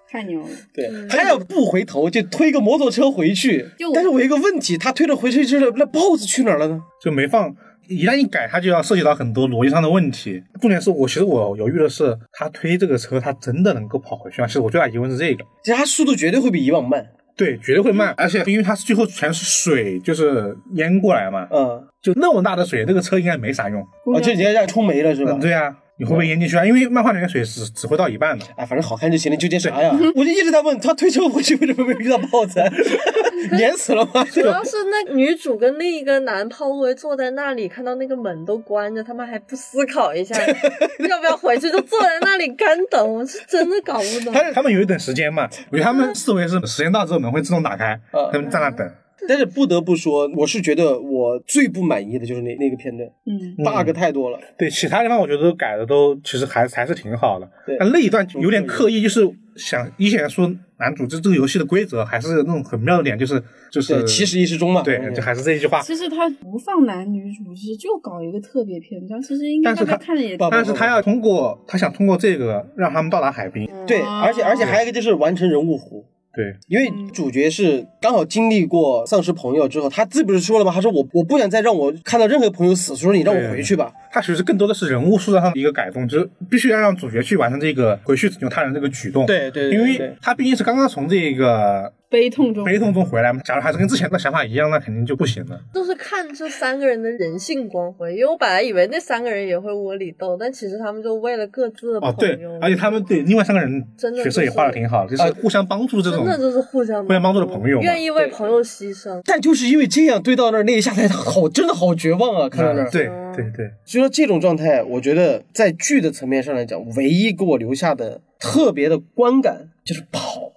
[0.09, 0.47] 太牛了！
[0.75, 3.65] 对，他要不回头就推个摩托车回去。
[3.93, 6.81] 但是我有一个问题，他推着回去之后，那豹子去哪儿了呢？
[7.01, 7.55] 就没放。
[7.87, 10.41] 一旦一改，它就要涉及到很多逻辑上的问题。
[10.59, 14.47] 重点是我其实我犹豫的是，他推这个车，他真的能够跑回去吗？
[14.47, 15.43] 其实我最大疑问是这个。
[15.63, 17.05] 其实它速度绝对会比以往慢。
[17.35, 18.13] 对，绝对会慢。
[18.17, 21.47] 而且因为它最后全是水，就是淹过来嘛。
[21.51, 21.83] 嗯。
[22.01, 23.81] 就那么大的水，这个车应该没啥用。
[24.05, 25.37] 哦，就直接让冲没了是吧？
[25.41, 25.75] 对呀。
[26.01, 26.65] 你会不会淹进去啊？
[26.65, 28.43] 因为漫画里面水只只会到一半的。
[28.55, 29.95] 哎，反正好看就行了，纠结啥呀？
[30.15, 32.59] 我就一直在问他推车回去为什么没有遇到豹子？
[33.59, 34.23] 淹死了吗？
[34.25, 40.35] 主要是那女主跟另一个男炮灰坐在那里，看到那个门都关着，他们还不思考一下
[41.07, 43.13] 要不要回去，就坐在那里干等。
[43.13, 44.33] 我是真的搞不懂。
[44.33, 45.47] 他他们有一等时间嘛？
[45.69, 48.91] 我觉得他们思维是时间到之后门会自动打开，他们在那等。
[49.27, 54.39] 但是不得不说，我是觉得我最不满意的就是那那个片段，嗯，bug 太多了。
[54.57, 57.49] 对，其他地方我觉得都改的都其实还还是挺好的。
[57.65, 59.21] 对，但那一段有点刻意，就是
[59.55, 63.41] 想一显说男主这这个游戏的规则还是那种很妙的点，就是
[63.71, 64.81] 就是其实意识中嘛。
[64.81, 65.81] 对，就还是这一句话。
[65.81, 70.37] 其实他不放男女主，其实就搞一个特别篇章，其实应该大家看着也。
[70.49, 73.69] 但是他要通过他想通过这个让他们到达海滨。
[73.85, 76.03] 对，而且而且还有一个就是完成人物弧。
[76.33, 80.71] 对，因为主角是刚好经历过丧失朋友之后，他自己不是说了吗？
[80.73, 83.91] 他说我我不想再让我看到任何朋友死，说你让我回去吧。
[84.11, 89.25] 他其实更多的是人物塑造上的一个改动，就是必须要让主角去完成这个回去拯救他人这个举动。
[89.25, 91.93] 对对，因为他毕竟是刚刚从这个。
[92.11, 93.39] 悲痛中，悲痛中回来嘛。
[93.45, 95.57] 假如还是跟之前的想法一样，那肯定就不行了。
[95.73, 109.21] 就是看这三个人的人性光辉，因为我本来以为那三个人也会窝里斗，但其实他们就为了各自的哦，对，而且他们对另外三个人角色也画的挺好，就是互相帮助这种，真的就是互相互相帮助的朋友，愿意为朋友牺牲。
[109.23, 112.49] 但就是因为这样，对到那儿那一下才好，真的好绝望啊！
[112.49, 120.51] 看到那儿，对对对，所以说这种状态，我觉得在剧的层面上来讲，唯一给我留下的特别的观感就是跑。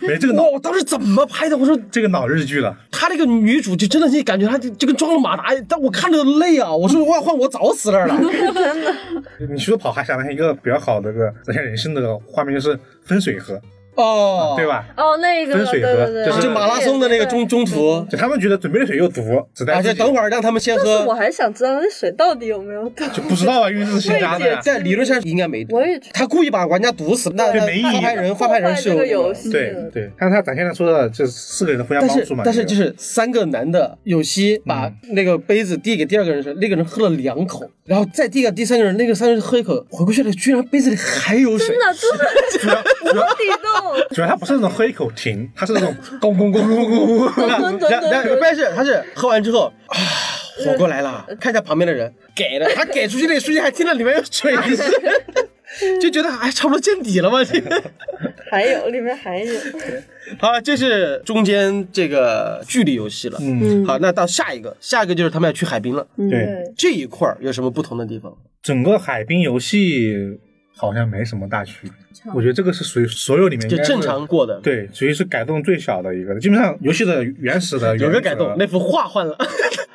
[0.00, 1.58] 没这个脑，我当时怎么拍的？
[1.58, 2.76] 我说这个脑日剧了。
[2.92, 6.72] 他这个女主就真的是感觉她就就跟装了马达，但我看着累啊！
[6.72, 8.20] 我说我要换我早死那儿了。
[9.50, 13.60] 你说跑还想到一个比较好的个展现人性的画面，就是分水河。
[13.98, 14.86] 哦，对吧？
[14.96, 19.22] 哦，那个分水河就是马拉松的那个中中途，就他们觉得准备的水有毒，
[19.52, 19.74] 只带。
[19.74, 21.04] 而且等会儿让他们先喝。
[21.04, 24.60] 我还想知道那水到底有没有毒，就不知道啊，因为这是新加的。
[24.62, 25.74] 在理论上应该没毒。
[25.76, 27.82] 我也他故意把玩家毒死，那没意义。
[27.82, 32.42] 发牌人发牌人是有对对，但是他展现的说的就是四个人的互相帮助嘛。
[32.44, 41.68] 但是就是三个男的，有希把那个杯子递给第二个人时，那个人喝了两口，然后再递给第三个人，那个三个人喝一口，回过去了，居然杯子里还有水。
[41.68, 43.87] 真的真的无底洞。
[44.10, 44.68] 主要他不是那种。
[44.68, 47.40] 喝一口停，他是那种 咣咣咣咣咣咣，
[48.10, 49.96] 然后关键是他是喝完之后啊，
[50.62, 54.86] 火过来了，看一下旁边的人给了，他给出去那个瞬间还听到里面有水声，
[56.00, 57.82] 就觉得哎差不多见底了吧，这个
[58.50, 59.60] 还有里面还有，
[60.38, 68.32] 好，这是中间这个距离游戏了，嗯，好，那到下一个，下一个就是他们要去海滨了，对，这一块有什么不同的地方？
[68.62, 70.38] 整个海滨游戏。
[70.80, 71.90] 好像没什么大区别。
[72.34, 74.60] 我觉得这个是属于所有里面就正常过的。
[74.60, 76.38] 对，属于是改动最小的一个。
[76.38, 79.36] 基本上游戏的原始的 有个改动，那幅画换了。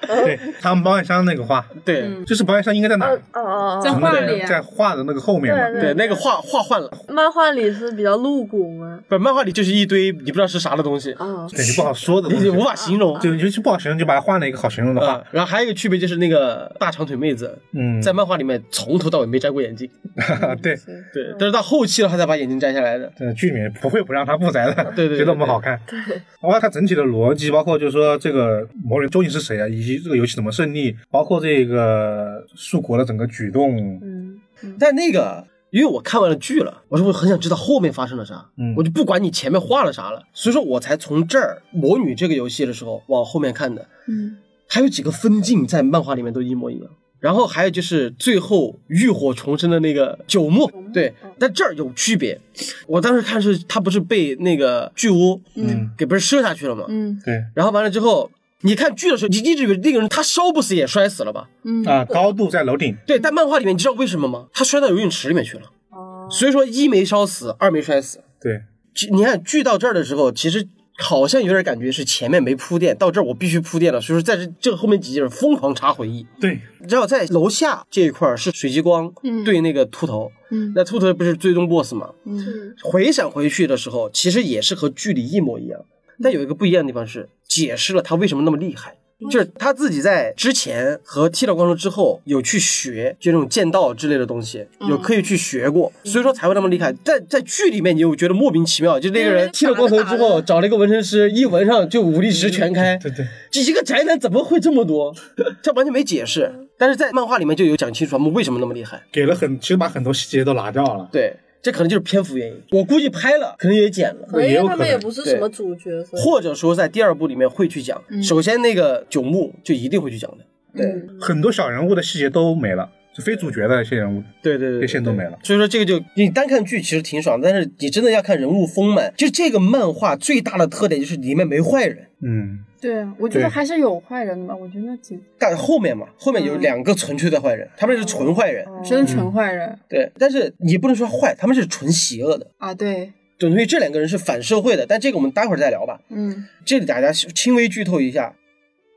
[0.06, 3.08] 对，他们保险箱那个画，对，就是保险箱应该在哪？
[3.08, 5.80] 哦哦哦，在画里，在画的那个后面嘛。
[5.80, 6.92] 对，那个画画换了。
[7.08, 9.00] 漫画里是比较露骨吗？
[9.08, 11.14] 不，漫画里就是一堆你不知道是啥的东西。
[11.14, 13.18] 啊，对，你不好说的，你无法形容。
[13.22, 15.24] 就尤其不好形容，就把它换了一个好形容的画。
[15.32, 19.90] 然后还有一个区别就是那个大长腿妹子，嗯，在漫画里面从头到尾没摘过眼镜。
[20.62, 20.76] 对
[21.14, 23.12] 对，但是到后期了，他才把眼镜摘下来的。
[23.18, 25.80] 对剧里面不会不让他不摘的， 对对，觉得我们好看。
[25.88, 34.00] 对，包括它整体的逻辑，包括就是说这个魔人究竟是谁啊，以及这个游戏怎么胜利，包括这个树国的整个举动。
[34.04, 34.40] 嗯，
[34.80, 43.88] 但那个，因为我看完了剧了，我说我很想知道后面发生了啥，嗯，我就不管你前面画了啥了，所以说我才从这儿魔女这个游戏的时候往后面看的。
[44.08, 44.38] 嗯，
[44.68, 46.90] 还有几个分镜在漫画里面都一模一样。
[47.24, 52.38] 然后还有就是最后浴火重生的那个九牧，对，但这儿有区别。
[52.86, 56.84] 我当时看是他不是被那个巨乌，嗯，给不是射下去了吗？
[56.90, 57.42] 嗯，对。
[57.56, 58.30] 然后完了之后，
[58.64, 61.48] 你看剧的时候，你一直以为那个人他烧不死也摔死了吧？
[61.64, 62.94] 嗯啊，高度在楼顶。
[63.08, 64.48] 对，但漫画里面你知道为什么吗？
[64.52, 65.72] 他摔到游泳池里面去了。
[65.92, 66.28] 哦。
[66.30, 68.20] 所以说一没烧死，二没摔死。
[68.42, 68.64] 对。
[69.10, 70.68] 你看剧到这儿的时候，其实。
[70.98, 76.26] 好像有点感觉是前面没铺垫，到这儿我必须铺垫了，所以说在这这后面几节疯狂查回忆。
[76.40, 79.12] 对，然后在楼下这一块是水激光
[79.44, 82.12] 对那个秃头，嗯，那秃头不是最终 boss 吗？
[82.26, 85.82] 嗯，回闪回去的时候，其实也是和剧里一模一样，
[86.22, 88.98] 但有一个不一样的地方是解释了他为什么那么厉害。
[89.30, 96.94] 就是他自己在之前和剃了光头之后有去学，就那种剑道之类的东西，有刻意去学过，所以说才会那么厉害。
[97.04, 102.98] 在在剧里面，你又觉得莫名其妙，就那个人剃了光头之后找了一个纹身师，一纹上就武力值全开。
[102.98, 105.14] 对对， 这一个宅男怎么会这么多？
[105.62, 106.52] 这完全没解释。
[106.78, 111.08] 但是在漫画里面就有讲清楚他们为什么那么厉害，给了很其实把很多细节都拿掉了。
[111.12, 111.34] 对。
[111.64, 118.04] 这可能就是篇幅原因，我估计拍了，可能也剪了，因为他们也不是什么主角，或者说在第二部里面会去讲。
[118.22, 120.46] 首先那个九牧就一定会去讲的，
[120.76, 125.40] 对，很多小人物的细节都没了，就非主角的一些人物，对对对，这些都没了。
[125.42, 132.60] 所以说这个就你单看剧其实挺爽，但是你真的要看人物丰满，就这个漫画最大的特点就是里面没坏人，嗯。
[132.84, 134.54] 对啊，我觉得还是有坏人的吧。
[134.54, 139.80] 我觉得那几，但后面嘛，后面有两个纯粹的坏人，他们是纯坏人，真纯坏人。
[139.88, 142.74] 对，但是你不能说坏，他们是纯邪恶的啊。
[142.74, 146.02] 对，等于这两个人是反社会的，但这个我们待会儿再聊吧。
[146.10, 148.36] 嗯，这里大家轻微剧透一下，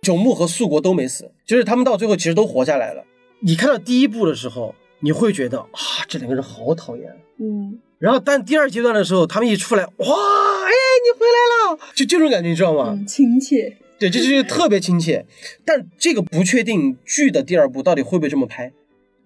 [0.02, 3.04] 九牧和素国都没死，就是他们到最后其实都活下来了。
[3.40, 7.14] 你看到第一部的时候，你会觉得啊，这两个人好讨厌。
[7.38, 10.70] 嗯，然后但第二阶段的时候，他们一出来，哇，哎，
[11.02, 12.98] 你回来了，就这种感觉，你知道吗？
[13.06, 13.76] 亲切。
[13.98, 15.24] 对，这就是特别亲切，
[15.64, 18.70] 但这个不确定剧的第二部到底会不会这么拍。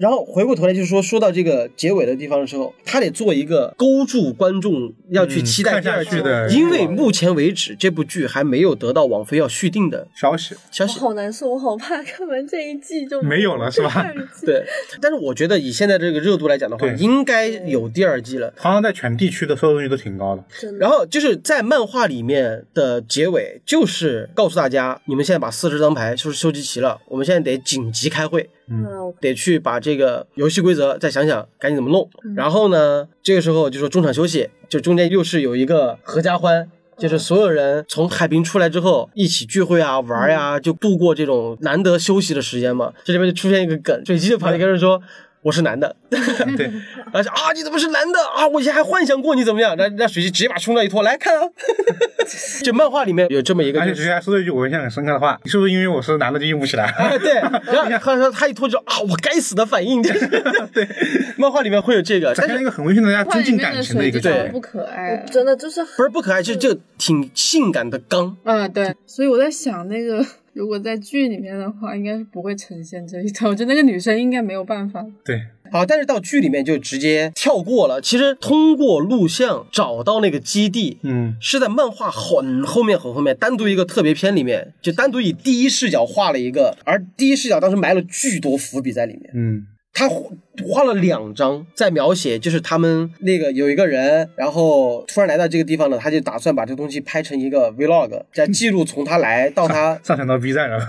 [0.01, 10.55] 然后回过头来就是说，说到这个结尾的地方的时候，他得做一个勾住观众要去期待第二季的，因为目前为止这部剧还没有得到网飞要续订的消息。
[10.71, 14.11] 消息好难受，我好怕看完这一季就没有了， 是吧？
[14.47, 14.65] 对，
[15.03, 18.55] 但是我觉得以现在这个热度来讲的话，应该有第二季了。
[18.57, 20.43] 好像在全地区的收视率都挺高的。
[20.79, 28.49] 然后就是在漫画里面的结尾，就是告诉大家，你们现在把四十张牌就是收集齐了，我们现在得紧急开会。
[28.71, 32.09] 嗯，得去把这个游戏规则再想想，赶紧怎么弄。
[32.37, 42.93] 然后呢，这个时候就说中场休息，就中间又是有一个合家欢，就是所有人从海滨出来之后一起聚会啊、玩呀，就度过这种难得休息的时间嘛。
[43.05, 45.03] 这里面就出现一个梗，水姬就跑去跟人说。
[45.43, 46.71] 我是男的， 对，
[47.13, 48.19] 而且啊，你怎么是男的？
[48.37, 48.47] 啊？
[48.47, 51.49] 我以前还幻想过你怎么样，那那水姬直接把胸罩一脱，来看啊！
[52.63, 56.93] 就漫画里面有这么一个，而且直接还说了一句我印象很深刻的话：你是不是因为我是男的就硬不起来？
[57.19, 57.35] 对，
[57.73, 60.87] 然后他说他一脱就啊，我该死的反应，对，
[61.39, 70.23] 漫画里面会有这个，展现一个很温馨的大家增进感情的一个，对，不可爱，真的就是不是不可爱，就就挺性感的刚，啊，对，所以我在想那个。
[70.53, 73.51] 如果在剧里面的话，应该是不会呈现这一段。
[73.51, 75.05] 我觉得那个女生应该没有办法。
[75.25, 75.41] 对，
[75.71, 78.01] 好，但是到剧里面就直接跳过了。
[78.01, 89.67] 其实通过录像找到那个基地，嗯，是在漫画很后面很后面单独一个特别篇里面，就单独以第一视角画了一个，而第一视角当时埋了巨多伏笔在里面，嗯。
[89.93, 100.79] 他画了两张在描写，就是他们那个有一个人，然后突然来到这个地方了，他就打算把这个东西拍成一个 vlog，在记录从他来到他上传到 B 站了。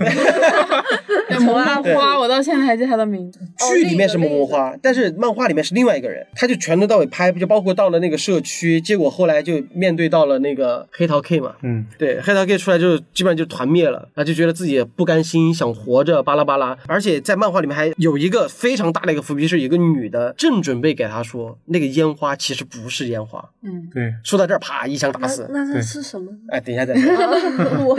[1.32, 3.40] 萌萌花，我到现在还记得他的名字。
[3.74, 18.91] 剧里面是萌萌花，但是漫画里面是另外一个人，他就全头到尾拍，就包括到了那个社区，结果后来就面对到了那个黑桃 K 嘛，嗯，对，黑桃 K 出来就基本上就团灭了，他就觉得自己不甘心，想活着，巴拉巴拉，而且在漫画里面还有一个非常。
[18.92, 23.50] 常大的一个伏笔，是有个女的正准备给他说那个烟花其实不是烟花。
[23.62, 25.48] 嗯，对，说到这儿，啪一枪打死。
[25.50, 26.30] 那那是什么？
[26.48, 27.10] 哎，等一下再说。
[27.86, 27.96] 我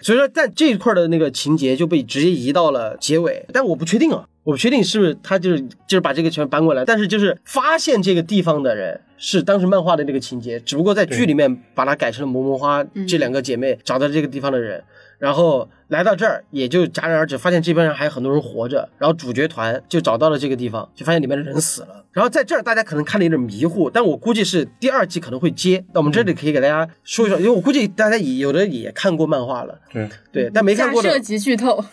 [0.00, 14.82] 所以说，在这一块的那个情节就被直接移到了结尾，但我不确定啊，我不确定是不是他就是就是把这个全搬过来，但是就是发现这个地方的人是当时漫画的那个情节，只不过在剧里面把它改成了萌萌花这两个姐妹找到这个地方的人，
[15.18, 29.80] 然后来到这儿也就戛然而止，发现这边上还有很多人活着，然后主角团就找到了这个地方，就发现里面的人死了，然后在这儿大家可能看的有点迷糊，但我估计是第二季可能会接，那我们这里可以给大家说一说，因为我估计大家也有的也看过漫画了。
[29.92, 31.84] 对，对，但没看过的设级剧透，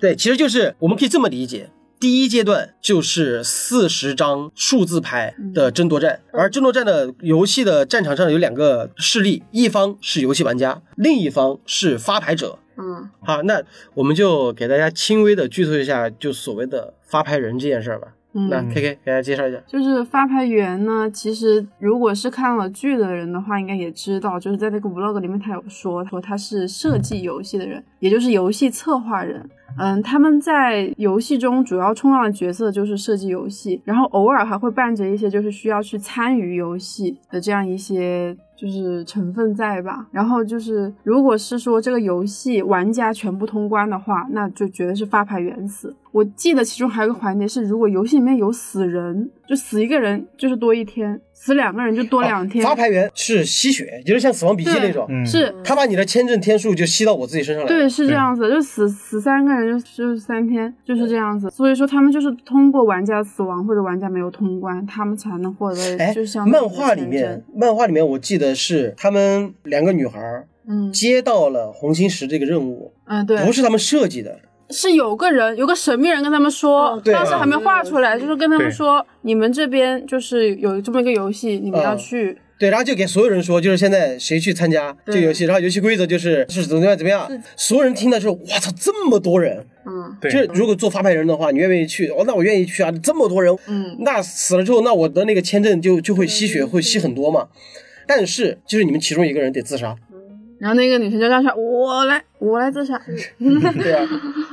[0.00, 1.68] 对，其实就是我们可以这么理解。
[1.98, 12.58] 第一阶段就是四十张数字牌的争夺战，而争夺战的游戏的战场上有两个势力，一方是游戏玩家，另一方是发牌者。
[12.76, 13.62] 嗯，好，那
[13.94, 18.08] 我们就给大家轻微的剧透一下，就所谓的发牌人这件事儿吧。
[18.34, 19.58] 嗯那 K K 给大家介绍一下。
[19.66, 29.46] 就是发牌员呢，其实如果是看了剧的人的话，应该也知道，就是在那个 vlog 里面他有说，说他是设计游戏的人，也就是游戏策划人。
[29.78, 40.06] 嗯，他们在游戏中主要冲浪的角色就是设计游戏，然后偶尔还会伴着一些就是需要去参与游戏的这样一些就是成分在吧。
[40.10, 45.94] 然后就是如果是说这个游戏玩家全部通关的话，那就绝对是发牌员死。
[46.12, 52.64] 我记得其中还有个环节是，如果游戏里面有死人，就死一个人就是多一天，死两个人就多两天。
[52.64, 57.68] 哦发牌员是吸血，就是像死亡笔记那种，嗯，是他把你的签证天数就吸到我自己身上来。
[57.68, 61.50] 对，，是这样子，就死死三个人就就是三天，就是这样子。
[61.50, 74.38] 所以说他们就是通过玩家死亡或者玩家没有通关，他们才能获得哎就，像漫画里面，漫画里面我记得是他们两个女孩儿嗯接到了红心石这个任务，嗯对，不是他们设计的。
[74.72, 82.38] 是有个人有个神秘人跟他们说，哦对当时还没画出来，就是跟他们说，你们这边就是有这么一个游戏，你们要嗯去。
[82.58, 87.28] 对，然后就给所有人说，就是现在谁去参加这个游戏，然后游戏规则就是是怎么样怎么样。
[87.56, 89.66] 所有人听了之后，哇操，这么多人！
[89.84, 92.06] 嗯对就是如果做发牌人的话，你愿不愿意去？
[92.10, 92.92] 哦，那我愿意去啊！
[93.02, 97.48] 这么多人，嗯那死了之后，那我的那个签证就就会吸血，会吸很多嘛。
[98.06, 99.96] 但是就是你们其中一个人得自杀，
[100.62, 102.96] 然后那个女生就让他我来，我来自杀。
[103.36, 104.08] 对啊，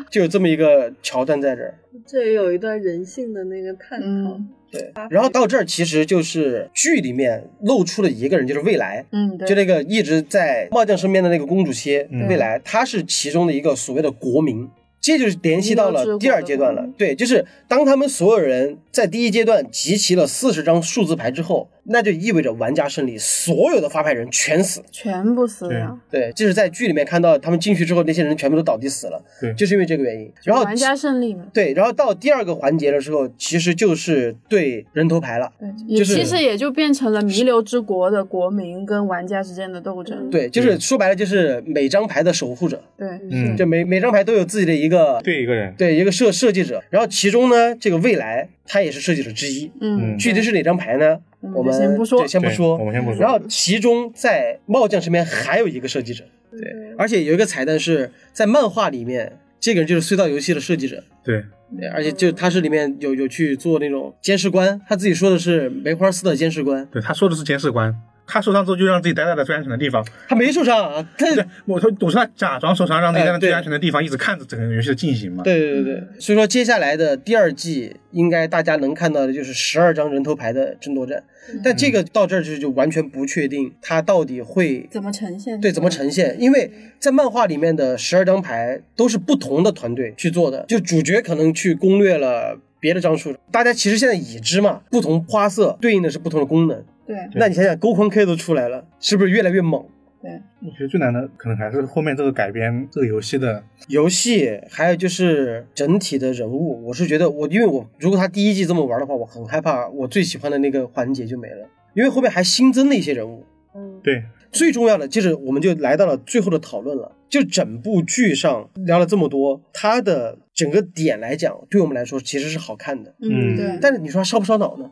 [0.10, 1.78] 就有这么一个桥段在这儿。
[2.04, 4.08] 这也有一段人性的那个探讨。
[4.08, 14.68] 嗯对，然后到这儿其实就是剧里面露出了一个人，就是未来，嗯，对，就那个一直在帽将身边的那个公主切，嗯未来，她是其中的一个所谓的国民。
[15.02, 16.88] 这就是联系到了第二阶段了。
[16.98, 24.82] 对，就是当他们所有人在第一阶段集齐了四十张数字牌之后，那就意味着玩家胜利，所有的发牌人全死。
[24.92, 26.00] 全部死了。
[26.10, 30.32] 对，就是在剧里面看到他们进去之后，那些人全部都倒地死了，对就是因为这个原因。
[30.44, 31.46] 然后玩家胜利嘛。
[31.54, 35.52] 对，然后到第二个环节的时候，其实就是对人头牌了。
[35.60, 40.30] 对，也就是其实也就变成了弥留之国的国民跟玩家之间的斗争。
[40.30, 49.72] 对，就是说白了，就是每张牌的守护者，对，嗯就每每张牌都有自己的一个对一个人，对一个设设计者，然后其中呢，这个未来他也是设计者之一。
[49.82, 51.18] 嗯，具体是哪张牌呢？
[51.42, 52.78] 嗯我们先不说先不说。
[52.78, 56.60] 我们先不说然后其中在帽匠身边还有一个设计者，对，
[56.98, 61.04] 而且有一个彩蛋是在漫画里面，这个人就是隧道游戏的设计者。
[61.24, 61.44] 对，
[61.78, 67.96] 对，而且就他是里面有有去做那种监视官，他自己说的是梅花四的监视官，对，他说的是监视官，
[68.32, 70.06] 他受伤之后就让自己待在了最安全的地方。
[70.28, 75.44] 他没受伤啊，他对，我说我说他假装受伤，让自己待在最安全的地方，一直看着整个游戏的进行嘛。
[75.44, 81.24] 对对对对，所以说接下来的第二季应该大家能看到的就是十二张人头牌的争夺战，
[81.64, 85.60] 但这个到这儿就就完全不确定它到底会怎么呈现？
[85.60, 96.84] 对怎么呈现，因为在漫画里面的十二张牌都是不同的团队去做的，就主角可能去攻略了别的张数，大家其实现在已知嘛，不同花色对应的是不同的功能。
[97.10, 99.84] 对那你想想，勾魂 K 都出来了，是不是越来越猛？
[100.22, 100.30] 对，
[100.62, 113.44] 我觉得最难的可能还是后面这个改编这个游戏的，游戏还有就是整体的人物，我是觉得我因为我如果他第一季这么玩的话，我很害怕我最喜欢的那个环节就没了，因为后面还新增了一些人物。
[113.74, 123.80] 嗯，对，最重要的就是我们就来到了最后的讨论了，就整部剧上聊了这么多，它的整个点来讲，对我们来说其实是好看的，嗯对。
[123.82, 124.90] 但是你说它烧不烧脑呢？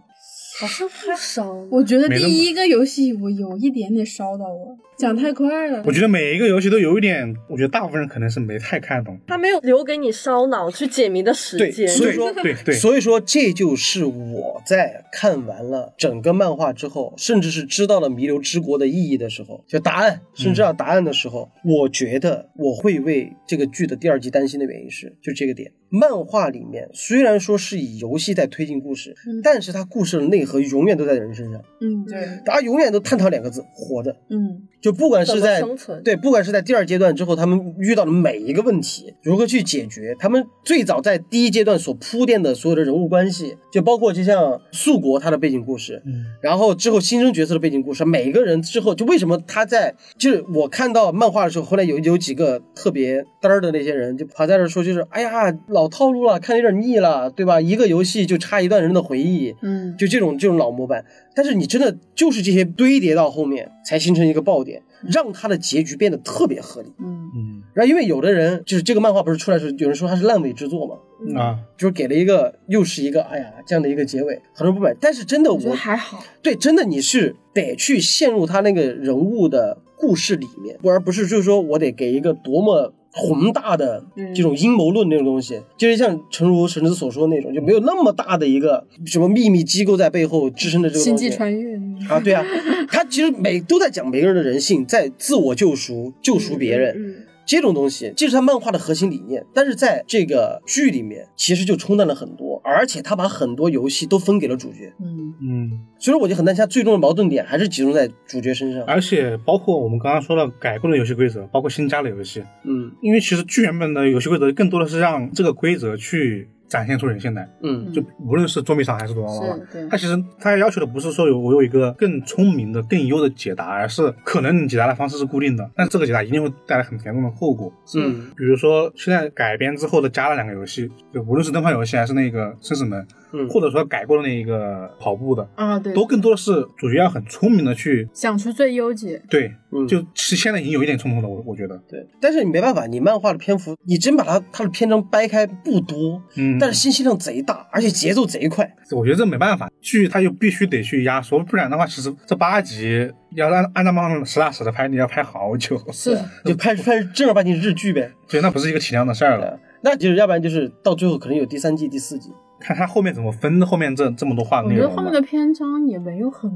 [0.60, 1.53] 好像不烧。
[1.70, 5.91] 我觉得第一个游戏我有一点点烧到我，讲太快了我。
[5.91, 9.20] 觉得每一个游戏都有一点，我觉得大部分人可能是没太看懂。
[9.28, 11.88] 他没有留给你烧脑去解谜的时对，间。
[11.88, 29.41] 所以说，对对所以说这就是我在看完了整个漫画之后，甚至是知道了弥留之国的意义的时候，就答案，甚至知道答案的时候，我觉得我会为这个剧的第二季担心的原因是，就这个点，漫画里面虽然说是以游戏在推进故事，嗯。
[29.43, 34.15] 但是它故事的内核永远都在人身上，嗯，对，大家永远都探讨两个字：活着。
[34.30, 34.68] 嗯。
[34.80, 36.01] 就不管是在生存。
[36.03, 57.62] 对，不管是在第二阶段之后，他们遇到的每一个问题如何去解决，他们最早在第一阶段所铺垫的所有的人物关系，就包括就像素国他的背景故事，嗯，然后之后新生角色的背景故事，每一个人之后就为什么他在就是我看到漫画的时候，后来有有几个特别嘚儿的那些人就跑在这说，就是哎呀老套路了，看有点腻了，对吧？
[57.62, 61.06] 一个游戏就差一段人的回忆，嗯，就这种这种老模板。
[61.36, 66.90] 但是你真的就是这些堆叠到后面，才形成一个爆点，让它的结局变得特别合理。
[66.99, 70.95] 嗯嗯然后因为有的人就是这个漫画不是出来的时候，有人说它是烂尾之作嘛，
[71.40, 74.98] 啊，就是给了一个又是一个哎呀这样的一个结尾，很多人不满。
[74.99, 76.24] 但是真的我觉得我还好。
[76.41, 82.95] 对真的你是得去陷入他那个人物的故事里面，而不是就是说我得给一个多么。
[83.18, 84.34] 宏大的嗯。
[84.34, 91.18] 这种阴谋论那种东西，就是像诚如神子所说的那种，就没有那么大的一个什么秘密机构在背后支撑着这个星。
[91.18, 91.76] 际穿越。
[92.07, 92.45] 啊，对啊，
[92.88, 97.15] 他其实每都在讲每个人的人性，在自我救赎、救赎别人、嗯
[97.48, 99.44] 这种东西，这是他漫画的核心理念。
[99.53, 108.84] 但是在这个剧里面，其实就冲淡了很多，而且他把很多游戏都分给了主角，嗯嗯，所以说我就很担心他最终的矛盾点还是集中在主角身上。
[108.84, 117.91] 而且包括我们刚刚说的改过的游戏规则，包括新加的游戏，嗯因为其实剧原本的游戏规则更多的是让这个规则去展现出人性来，嗯。
[117.91, 119.89] 就无论是捉迷藏还是躲猫猫是，对。
[119.89, 127.72] 它其实它要求的不是说有我有一个更聪明的、更优的解答，而是可能你解答的方式是固定的，但这个解答一定会带来很严重的后果。
[127.95, 128.31] 嗯。
[128.35, 133.07] 比如说现在改编之后的加了两个游戏，就无论是灯泡游戏还是那个生死门，
[133.38, 139.22] 嗯或者说改过的那个跑步的，啊，对，都更多的是主角要很聪明的去想出最优解。
[139.30, 142.05] 对，嗯，就是现在已经有一点冲突了，我我觉得，对。
[142.19, 148.69] 但是你没办法，你漫画的篇幅，你真把它它的篇章掰开不多，嗯，但是信息量贼大，而且节奏贼快。
[148.91, 158.11] 我觉得这没办法，剧它就必须得去压缩，不然的话，其实这八集要按按照漫画实打实的拍，你要拍好久，是，就拍拍正儿八经日剧呗。
[158.27, 159.59] 对，那不是一个体量的事儿了。
[159.84, 162.31] 那就是要不然就是到最后可能有第三季、第四季。
[162.60, 166.50] 看他后面怎么分后面这这么多话我觉得后面的篇章也没有很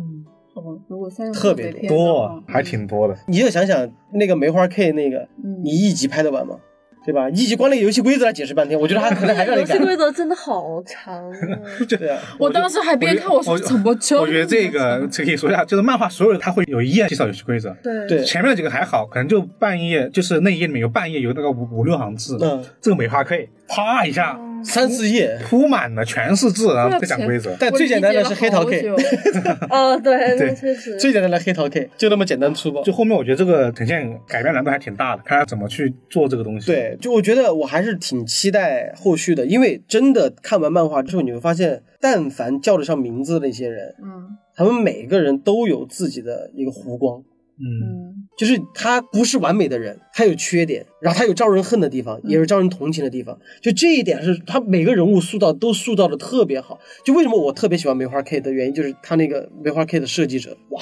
[0.54, 3.16] 多，如果三十特别多，还挺多的。
[3.28, 6.58] 你就想想那个梅花 K 那个，嗯你一集拍得完吗？
[7.04, 7.28] 对吧？
[7.32, 9.86] 一集光那个游戏规则来解释半天，我觉得他可能还让你改游戏。
[9.88, 11.36] 规则真的好长啊！
[11.90, 25.38] 对啊，我当时还边看我说怎么这么我觉得这个这可以说一下，就是漫画所有的它会有一页介绍游戏规则，对对前面的几个还好，可能就半页，就是那一页里面有半页有那个五五六行字，嗯，这个梅花 K 啪一下三四页。
[25.44, 27.56] 铺满了全是字，然后不讲规则。
[27.60, 28.88] 但最简单的是黑桃 K，
[29.70, 30.98] 哦，对，对那确实。
[30.98, 32.84] 最简单的黑桃 K 就那么简单粗暴。
[32.84, 47.24] 就后面我觉得这个呈现改变难度还挺大的，看他怎么去做这个东西。，对，就我觉得我还是挺期待后续的，因为真的看完漫画之后，你会发现，但凡叫得上名字的那些人，嗯他们每个人都有自己的一个弧光。
[47.58, 53.40] 嗯，嗯就是他不是完美的人，他有缺点，然后他有招人恨的地方，也有招人同情的地方。
[53.62, 56.80] 就这一点是他每个人物塑造都塑造的特别好。
[57.06, 60.82] 就为什么我特别喜欢梅花 K 的原因，就是他那个梅花 K 的设计者，哇，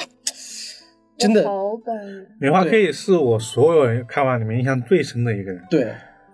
[1.17, 2.27] 真的好感人。
[2.39, 5.63] 梅花 K 是我所有人看完里面印象最深的一个人。
[5.69, 5.87] 对。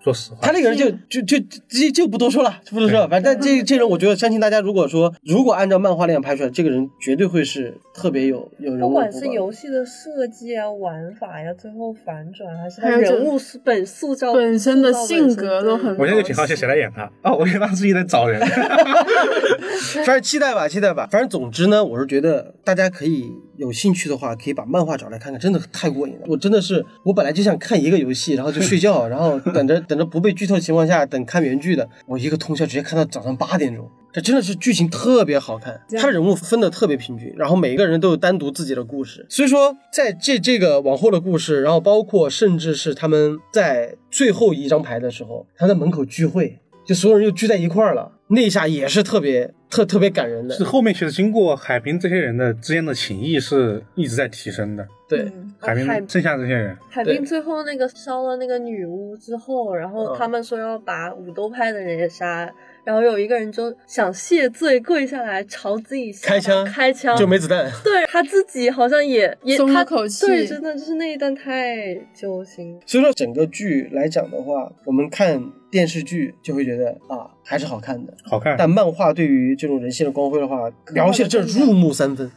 [0.06, 1.36] 说实话，他那个人就就就
[1.68, 3.08] 就就不多说了，就不多说了。
[3.08, 17.10] 反正但这这人，我觉得相信大家，如果说如果按照漫画那样拍出来，这个人绝对会是特别有有人物不管是游戏的设计啊、玩法呀，最后反转，还是他人物是本塑造本身的性格都很我现在就挺好奇谁来演他。
[17.22, 18.40] 哦，我以为他是一直在找人。
[20.06, 21.08] 反正期待吧，期待吧。
[21.10, 26.20] 反正总之呢，我是觉得大家可以有兴趣的话，可以把漫画找来看看，真的太过瘾了。
[26.26, 33.88] 我真的是，我本来就想看一个游戏，然后就睡觉， 然后等着等着不被剧透的情况下等看原剧的，我一个通宵直接看到早上八点钟。
[34.12, 39.26] 这真的是剧情特别好看，他人物分的特别平均，然后每一个人都有单独自己的故事。
[39.28, 50.64] 所以说，在这这个往后的故事，然后包括甚至是他们在最后一张牌的时候，他在门口聚会，就所有人又聚在一块儿了，那一下也是特别特特别感人的是。
[50.64, 54.86] 后面其实经过海平这些人的之间的情谊是一直在提升的。
[55.08, 67.70] 对，嗯海平剩下这些人，海滨最后那个烧了那个女巫之后，然后嗯他们说要把武斗派的人也杀，然后有一个人就想谢罪，跪下来朝自己开枪开枪，就没子弹。
[67.84, 72.76] 对他自己好像也也松了口气对，真的就是那一段太揪心。
[72.84, 75.40] 所以说整个剧来讲的话，我们看
[75.70, 78.56] 电视剧就会觉得啊还是好看的，好看。
[78.58, 82.30] 但漫画对于这种人性的光辉的话，描写这入木三分，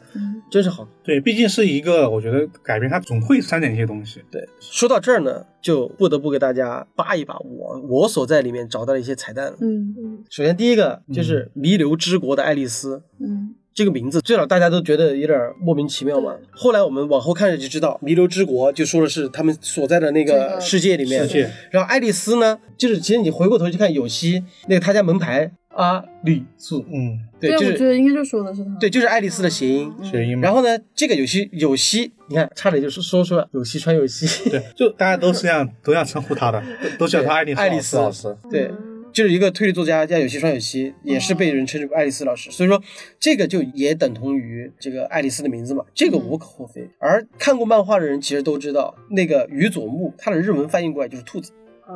[0.50, 0.88] 真是好。
[1.04, 4.22] 对，毕竟是一个，我觉得改编它总会删减一些东西。
[4.32, 9.58] 对，说到这儿呢，就不得不给大家扒一扒我我所在里面找到的一些彩蛋了。
[9.62, 16.36] 嗯嗯首先第一个就是弥留之国的爱丽丝，嗯这个名字最早大家都觉得有点莫名其妙嘛。
[16.52, 21.22] 后来我们往后看着就知道，弥留之国就说的是他们所在的那个个世界里面。
[21.22, 28.76] 世界然后爱丽丝呢，就是其实你回过头去看有希那个他家门牌阿丽素，嗯，对，就我觉是得应该就说的是他。
[28.82, 29.90] 对，就是爱丽丝的谐音。
[30.04, 30.42] 谐音嘛。
[30.44, 38.36] 然后呢，这个有希有希，你看差点就是说出了有希穿有希，对，就大家都是这样，都这样称呼他的， 都都叫他爱丽丝爱丽丝老师。
[38.52, 38.70] 对，
[39.12, 42.82] 就是一个推理作家叫有希川有希，也是被人称之为爱丽丝老师，所以说
[43.20, 46.90] 这个就也等同于这个爱丽丝的名字嘛，这个无可厚非。
[47.00, 51.52] 而看过漫画的人其实都知道，那个宇佐木他的日文翻译过来就是兔子，
[51.86, 51.96] 啊，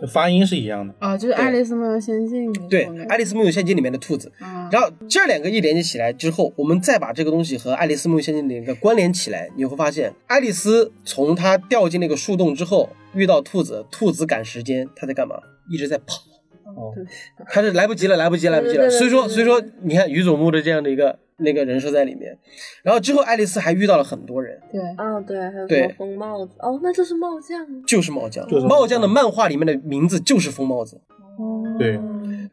[0.00, 0.94] 就发音是一样的。
[0.98, 4.32] 啊，就是《爱丽丝梦游仙境》里对，《爱丽丝梦游仙境》里面的兔子。
[4.40, 15.36] 啊，然后这两个一连接起来之后，我们再把这个东西和《爱丽丝梦游仙境》里的关联起来，你会发现，爱丽丝从她掉进那个树洞之后，遇到兔子，兔子赶时间，她在干嘛？
[15.70, 16.18] 一直在跑。
[16.76, 16.94] 哦，
[17.48, 18.88] 他是来不及了，来不及，来不及了。
[18.88, 22.38] 所以说，所以说，你看于总木的这样的一个那个人设在里面，
[22.84, 26.52] 然后之后爱丽丝还遇到了很多人，对，啊，对，还有什对么风帽子？
[26.60, 27.66] 哦，那就是帽匠。
[27.84, 28.46] 就是帽匠。
[28.46, 31.00] 就是帽匠的漫画里面的名字就是疯帽子。
[31.38, 31.98] 哦，对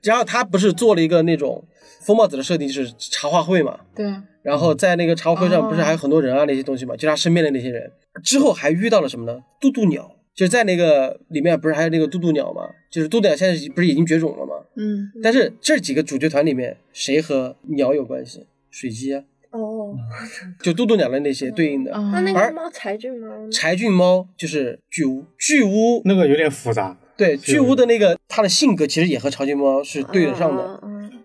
[0.02, 1.64] 然后他不是做了一个那种
[2.02, 3.80] 疯帽子的设定，就是茶话会嘛。
[3.94, 4.11] 对，
[4.41, 7.91] 然后在那个茶话会上，哦不是还有很多人啊那些东西嘛，就他身边的那些人。
[8.23, 9.39] 之后还遇到了什么呢？
[9.61, 12.61] 渡渡鸟，就是在那个里面不是还有那个渡渡鸟吗？
[12.91, 14.53] 就是渡渡鸟现在不是已经绝种了吗？
[14.76, 18.45] 嗯，但是这几个主角团里面，谁和鸟有关系？
[18.69, 19.95] 水鸡啊，哦，
[20.61, 21.89] 就渡渡鸟的那些对应的。
[21.91, 23.51] 那那个猫柴郡猫呢？
[23.51, 26.95] 柴郡猫就是巨乌，巨乌那个有点复杂。
[27.18, 30.80] 对巨乌的那个它的性格其实也和柴郡猫是对得上的。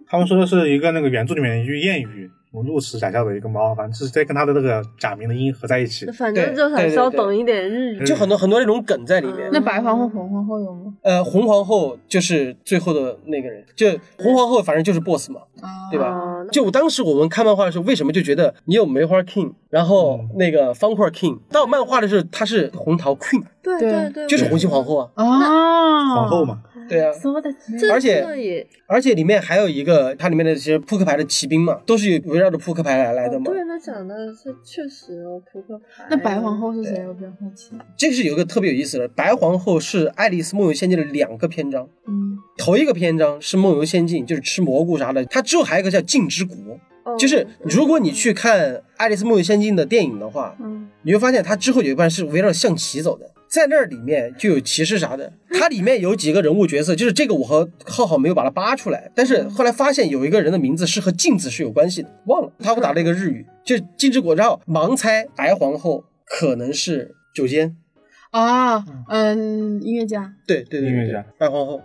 [0.08, 6.12] 他们说的是一个那个原著里面一句谚语，什么露齿假笑的一个猫，反正是在跟他的那个假名的音合在一起嗯。
[6.12, 8.04] 反正就很稍懂一点日语。
[8.04, 9.48] 就很多很多那种梗在里面。
[9.50, 10.92] 那白皇后、红皇后有吗？
[11.00, 13.88] 呃，红皇后就是最后的那个人，就
[14.18, 16.44] 红皇后反正就是 boss 嘛，啊，对吧？
[16.52, 25.10] 就当时我们看漫画的时候，为什么就觉得你有梅花 king，然后那个方块 king，到漫画的时候他是红桃 queen，对对对对，就是红心皇后啊。
[25.14, 27.12] 啊，皇后嘛，对啊，
[27.92, 33.44] 而且而且里面还有一个，它里面的这些扑克牌的骑兵嘛，都是围绕着扑克牌来来的嘛。
[33.46, 36.06] 哦对，那讲的是确实哦，扑克牌。
[36.10, 37.06] 那白皇后是谁？
[37.06, 37.72] 我比较好奇。
[37.96, 46.56] 这个是有一个特别有意思的，白皇后是《爱丽丝梦游仙境》的两个篇章，嗯，头一个篇章是梦游仙境，就是吃蘑菇啥的，它之后还有一个叫镜之国，
[47.04, 67.76] 哦就是如果你去看《爱丽丝梦游仙境》的电影的话，嗯，你会发现它之后有一半是围绕象棋走的，在那里面就有骑士啥的，它里面有几个人物角色，就是这个我和浩浩没有把它扒出来，但是后来发现有一个人的名字是和镜子是有关系的，忘了，他会打了一个日语，就是镜之国，然后盲猜白皇后可能是九间，
[68.30, 71.82] 啊，嗯，音乐家，对对对，音乐家，白皇后，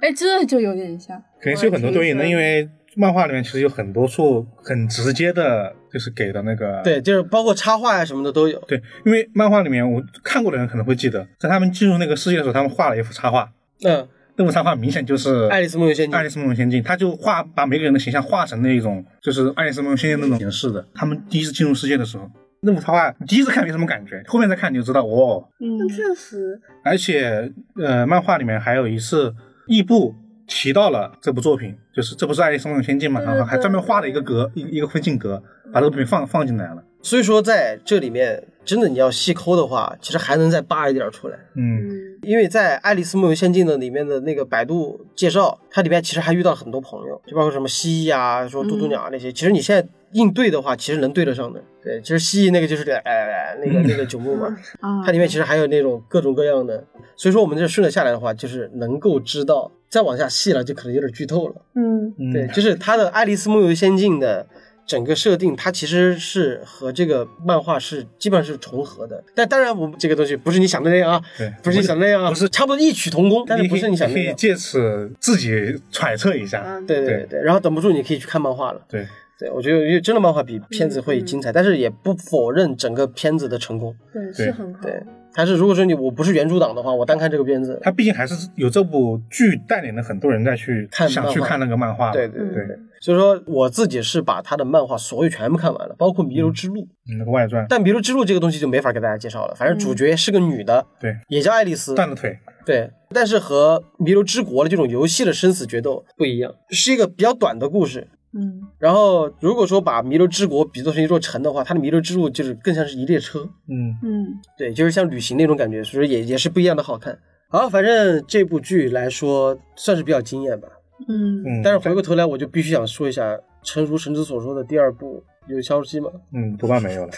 [0.00, 1.22] 哎，这就有点像。
[1.38, 13.50] 肯定是有很多对应的，因为漫画里面其实有很多处很直接的，就是给的那个对，就是包括插画呀、什么的都有，对，因为漫画里面我看过的人可能会记得，在他们进入那个世界的时候，他们画了一幅插画，
[13.82, 14.06] 嗯，
[14.36, 20.86] 那幅插画明显就是爱丽丝梦游仙境爱丽丝梦游仙境，他就画把每个人的形象画成那种就是爱丽丝梦游仙境那种形式的。
[20.94, 25.48] 他们第一次进入世界的时候，那幅插画你第一次看没什么感觉，后面再看你就知道哦。
[25.60, 27.50] 嗯确实，而且
[27.82, 29.34] 呃，漫画里面还有一次
[29.66, 30.14] 异步
[30.46, 35.42] 提到了这部作品，就是这不是爱丽丝梦游仙境嘛，然后还专门画了一个格一一个分镜格，
[35.72, 36.82] 把这个作品放放进来了。
[37.02, 41.38] 所以说在这里面，真的你要细抠的话，其实还能再扒一点出来。
[41.54, 49.32] 嗯，嗯，因为在《爱丽丝梦游仙境》的里面的那个百度介绍，它里面其实还遇到很多朋友，就包括什么蜥蜴啊、说嘟嘟鸟啊那些。
[49.32, 51.62] 其实你现在应对的话，其实能对得上的。
[51.82, 54.48] 对，其实蜥蜴那个就是呃呃那个 那个九牧嘛，
[54.80, 56.84] 啊，它里面其实还有那种各种各样的。
[57.16, 61.54] 所以说我们这顺着下来的话，就是能够知道，再往下细了就可能有点剧透了。
[61.74, 64.46] 嗯嗯对，就是它的《爱丽丝梦游仙境》的
[64.86, 69.22] 整个设定，它其实是和这个漫画是基本上是重合的。
[69.34, 74.26] 但当然，我们这个东西不是你想的那样啊，对，不是你想的那样啊，不是差不多异曲同工，但是不是你想的那样。
[74.28, 76.80] 可以借此自己揣测一下。
[76.86, 78.80] 对对对，然后等不住你可以去看漫画了。
[78.88, 79.06] 对，
[79.38, 83.94] 对我觉得因为真的漫画比片子会精彩，但是也不否认整个片子的成功。
[84.12, 84.80] 对对是很好。
[84.80, 85.02] 对，
[85.34, 92.10] 还是如果说你我不是原著党的话，我单看这个片子，它毕竟还是有这部剧带领了很多人再去看想去看那个漫画。
[92.12, 96.80] 对对对所以说我自己是把他的漫画所有全部看完了，包括《弥留之路》。
[96.84, 101.94] 嗯那个外传，但《弥留之路》这个东西就没法给大家介绍了，反正主角是个女的，对，也叫爱丽丝。
[101.94, 108.08] 断了腿，对，但是和《弥留之国》的这种游戏的生死决斗不一样，是一个比较短的故事。
[108.36, 114.26] 嗯然后如果说把《弥留之国》比作成一座城的话，它的弥留之路就是更像是一列车，嗯，嗯
[114.58, 117.18] 对，就是像旅行那种感觉，所以也也是不一样的好看。
[117.48, 120.68] 好，反正这部剧来说算是比较惊艳吧。
[121.08, 126.10] 嗯嗯，但是回过头来，我就必须想说一下，诚如神之所说的第二部有消息吗？
[126.34, 127.12] 嗯，多半没有了。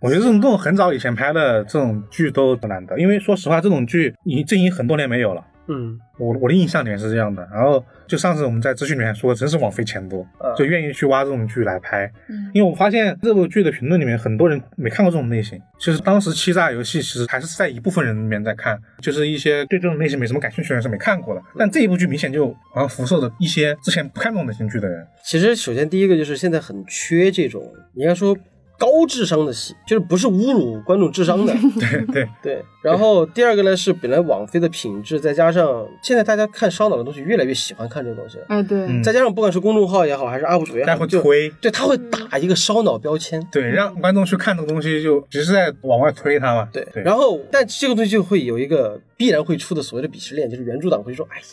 [0.00, 5.44] 我觉得这种这种很早以前拍的这种剧都很难得，因为说实话，这种剧已经这已经很多年没有了。
[5.68, 12.10] 嗯我我的印象里面是这样的，然后就上次我们在资讯里面说，真是枉费钱多啊，就愿意去挖这种剧来拍。
[12.28, 15.60] 嗯因为我发现这部剧的评论里面，很多人没看过这种类型。
[15.78, 21.42] 其实当时欺诈游戏其实还是在一部分人里面在看，就是一些对这种类型没什么感兴趣的人是没看过的。
[21.56, 25.06] 但这一部剧明显就好像辐射的一些之前不看这种类型剧的人。
[25.22, 27.62] 其实首先第一个就是现在很缺这种，
[27.94, 28.36] 应该说
[28.78, 31.52] 高智商的戏，就是不是侮辱观众智商的。
[31.78, 43.44] 对对，对，然后第二个呢是本来网飞的品质，再加上现在大家看烧脑的东西越来越喜欢看这个东西了，哎对，嗯再加上不管是公众号也好，还是 UP 主也好，大家会推，对他会打一个烧脑标签。
[43.50, 46.68] 对，让观众去看这个东西，就只是在往外推它嘛。
[46.72, 51.44] 对，对，然后但这个东西就会有一个必然会出的所谓的鄙视链，就是原著党会说，哎呀，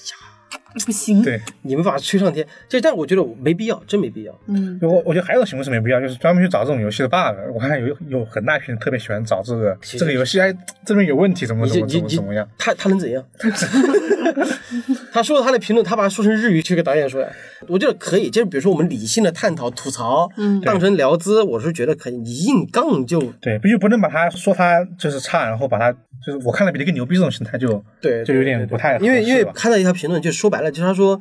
[0.86, 4.40] 不行，对，你们把它吹上天，这但我觉得没必要，真没必要。
[4.48, 7.36] 嗯我我觉得还有种行为是没必要，就是专门去找这种游戏的 bug。
[7.54, 10.54] 我看有有很大一批人特别喜欢找这个这个游戏，哎，
[10.86, 12.48] 这边有问题，怎么怎么怎么怎么样？
[12.58, 13.24] 他他能怎样？
[15.14, 17.28] 他说了他的评论，他把它说成日语去给导演说呀，
[17.68, 18.30] 我觉得可以。
[18.30, 22.18] 就是比如说我们理性的探讨、吐槽，嗯当成聊资，我是觉得可以。
[22.18, 25.92] 你硬杠就对，不就不能把他说他就是差，然后把他
[26.26, 31.20] 就是我看了比你更牛逼这种心态就对，就有点不太好因为因为看到一条评论，就说白了，就是他说，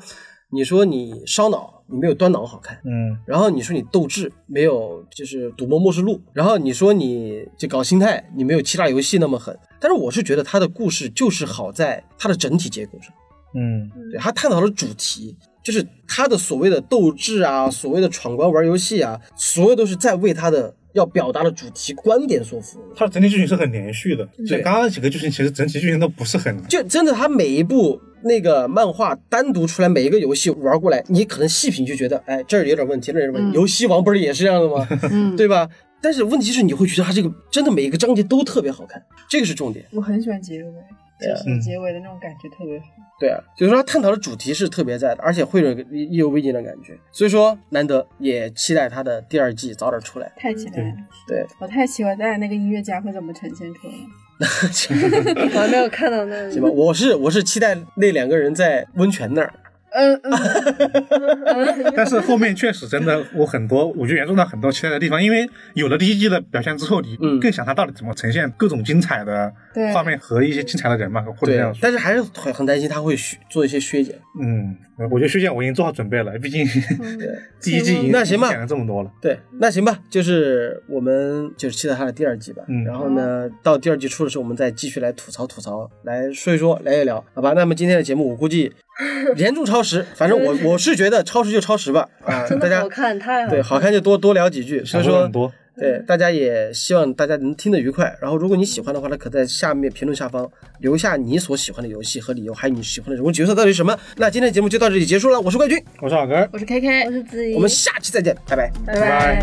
[0.51, 2.79] 你说你烧脑，你没有端脑好看。
[2.85, 6.21] 嗯然后你说你斗智没有，就是赌博默示录。
[6.33, 9.59] 然后你说你就搞心态，你没有其他游戏那么狠。
[9.81, 13.13] 但是我是觉得他的故事就是好在它的整体结构上。
[13.57, 22.85] 嗯对他探讨的主题，就是他的所谓的斗志啊，所谓的闯关玩游戏啊，所有都是在为他的要表达的主题观点所服务。
[22.95, 24.29] 它的整体剧情是很连续的。
[24.47, 33.59] 对刚刚几个剧情其实整体剧情都不是很就真的，他每一部那个漫画单独出来，每一个游戏玩过来，你可能细品就觉得，哎，这儿有点问题，那儿有点问题。
[33.59, 34.87] 游戏王不是也是这样的吗？
[35.11, 35.69] 嗯， 对吧？
[36.03, 39.87] 但是问题是，你会觉得它这个真的每一个章节都特别好看，这个是重点。
[39.93, 40.85] 我很喜欢结尾，对啊
[41.21, 42.87] 就是结尾的那种感觉特别好。
[43.21, 46.99] 对啊，就是说他探讨的主题是特别在的，而且会有意犹未尽的感觉。
[47.13, 50.33] 所以说，难得也期待他的第二季早点出来。
[50.37, 50.93] 太期待了！
[51.29, 53.95] 对，我太期待那个音乐家会怎么呈现出来。
[55.55, 59.55] 我还没有看到那行吧，我是我是期待那两个人在温泉那儿。
[59.95, 74.15] 嗯嗯， 但是后面确实真的我很多，我觉得原著上很多期待的地方，因为有了第一季的表现之后，你嗯更想它到底怎么呈现各种精彩的对画面和一些精彩的人嘛，或者这样，但是还是很很担心他会削做一些削减。
[74.41, 74.77] 嗯，
[75.11, 76.67] 我觉得削减我已经做好准备了，毕竟
[77.63, 79.11] 第一季已经那行吧讲了这么多了。
[79.21, 82.63] 对，那行吧，就是我们就是期待他的第二季吧。
[82.69, 87.53] 嗯然后呢，到第二季出的时候，我们再继续来吐槽吐槽，来说一说，聊一聊，好吧？
[87.55, 88.73] 那么今天的节目，我估计
[89.37, 94.85] 严重超时，反正我我是觉得超时就超时吧，啊，大家好看，太好对好看就多多聊几句。
[94.85, 95.29] 所以说
[95.77, 98.17] 对大家也希望大家能听得愉快。
[98.21, 100.49] 然后，如果你喜欢的话呢，可在下面评论下方
[100.79, 103.99] 留下你所喜欢的游戏和理由，还有你喜欢的人物角色到底是什么。
[104.17, 108.71] 那今天的节目就到这里结束了，我是冠军，我是老根，我是 KK，我是子怡，我们下期再见，拜拜。
[108.87, 109.43] 拜拜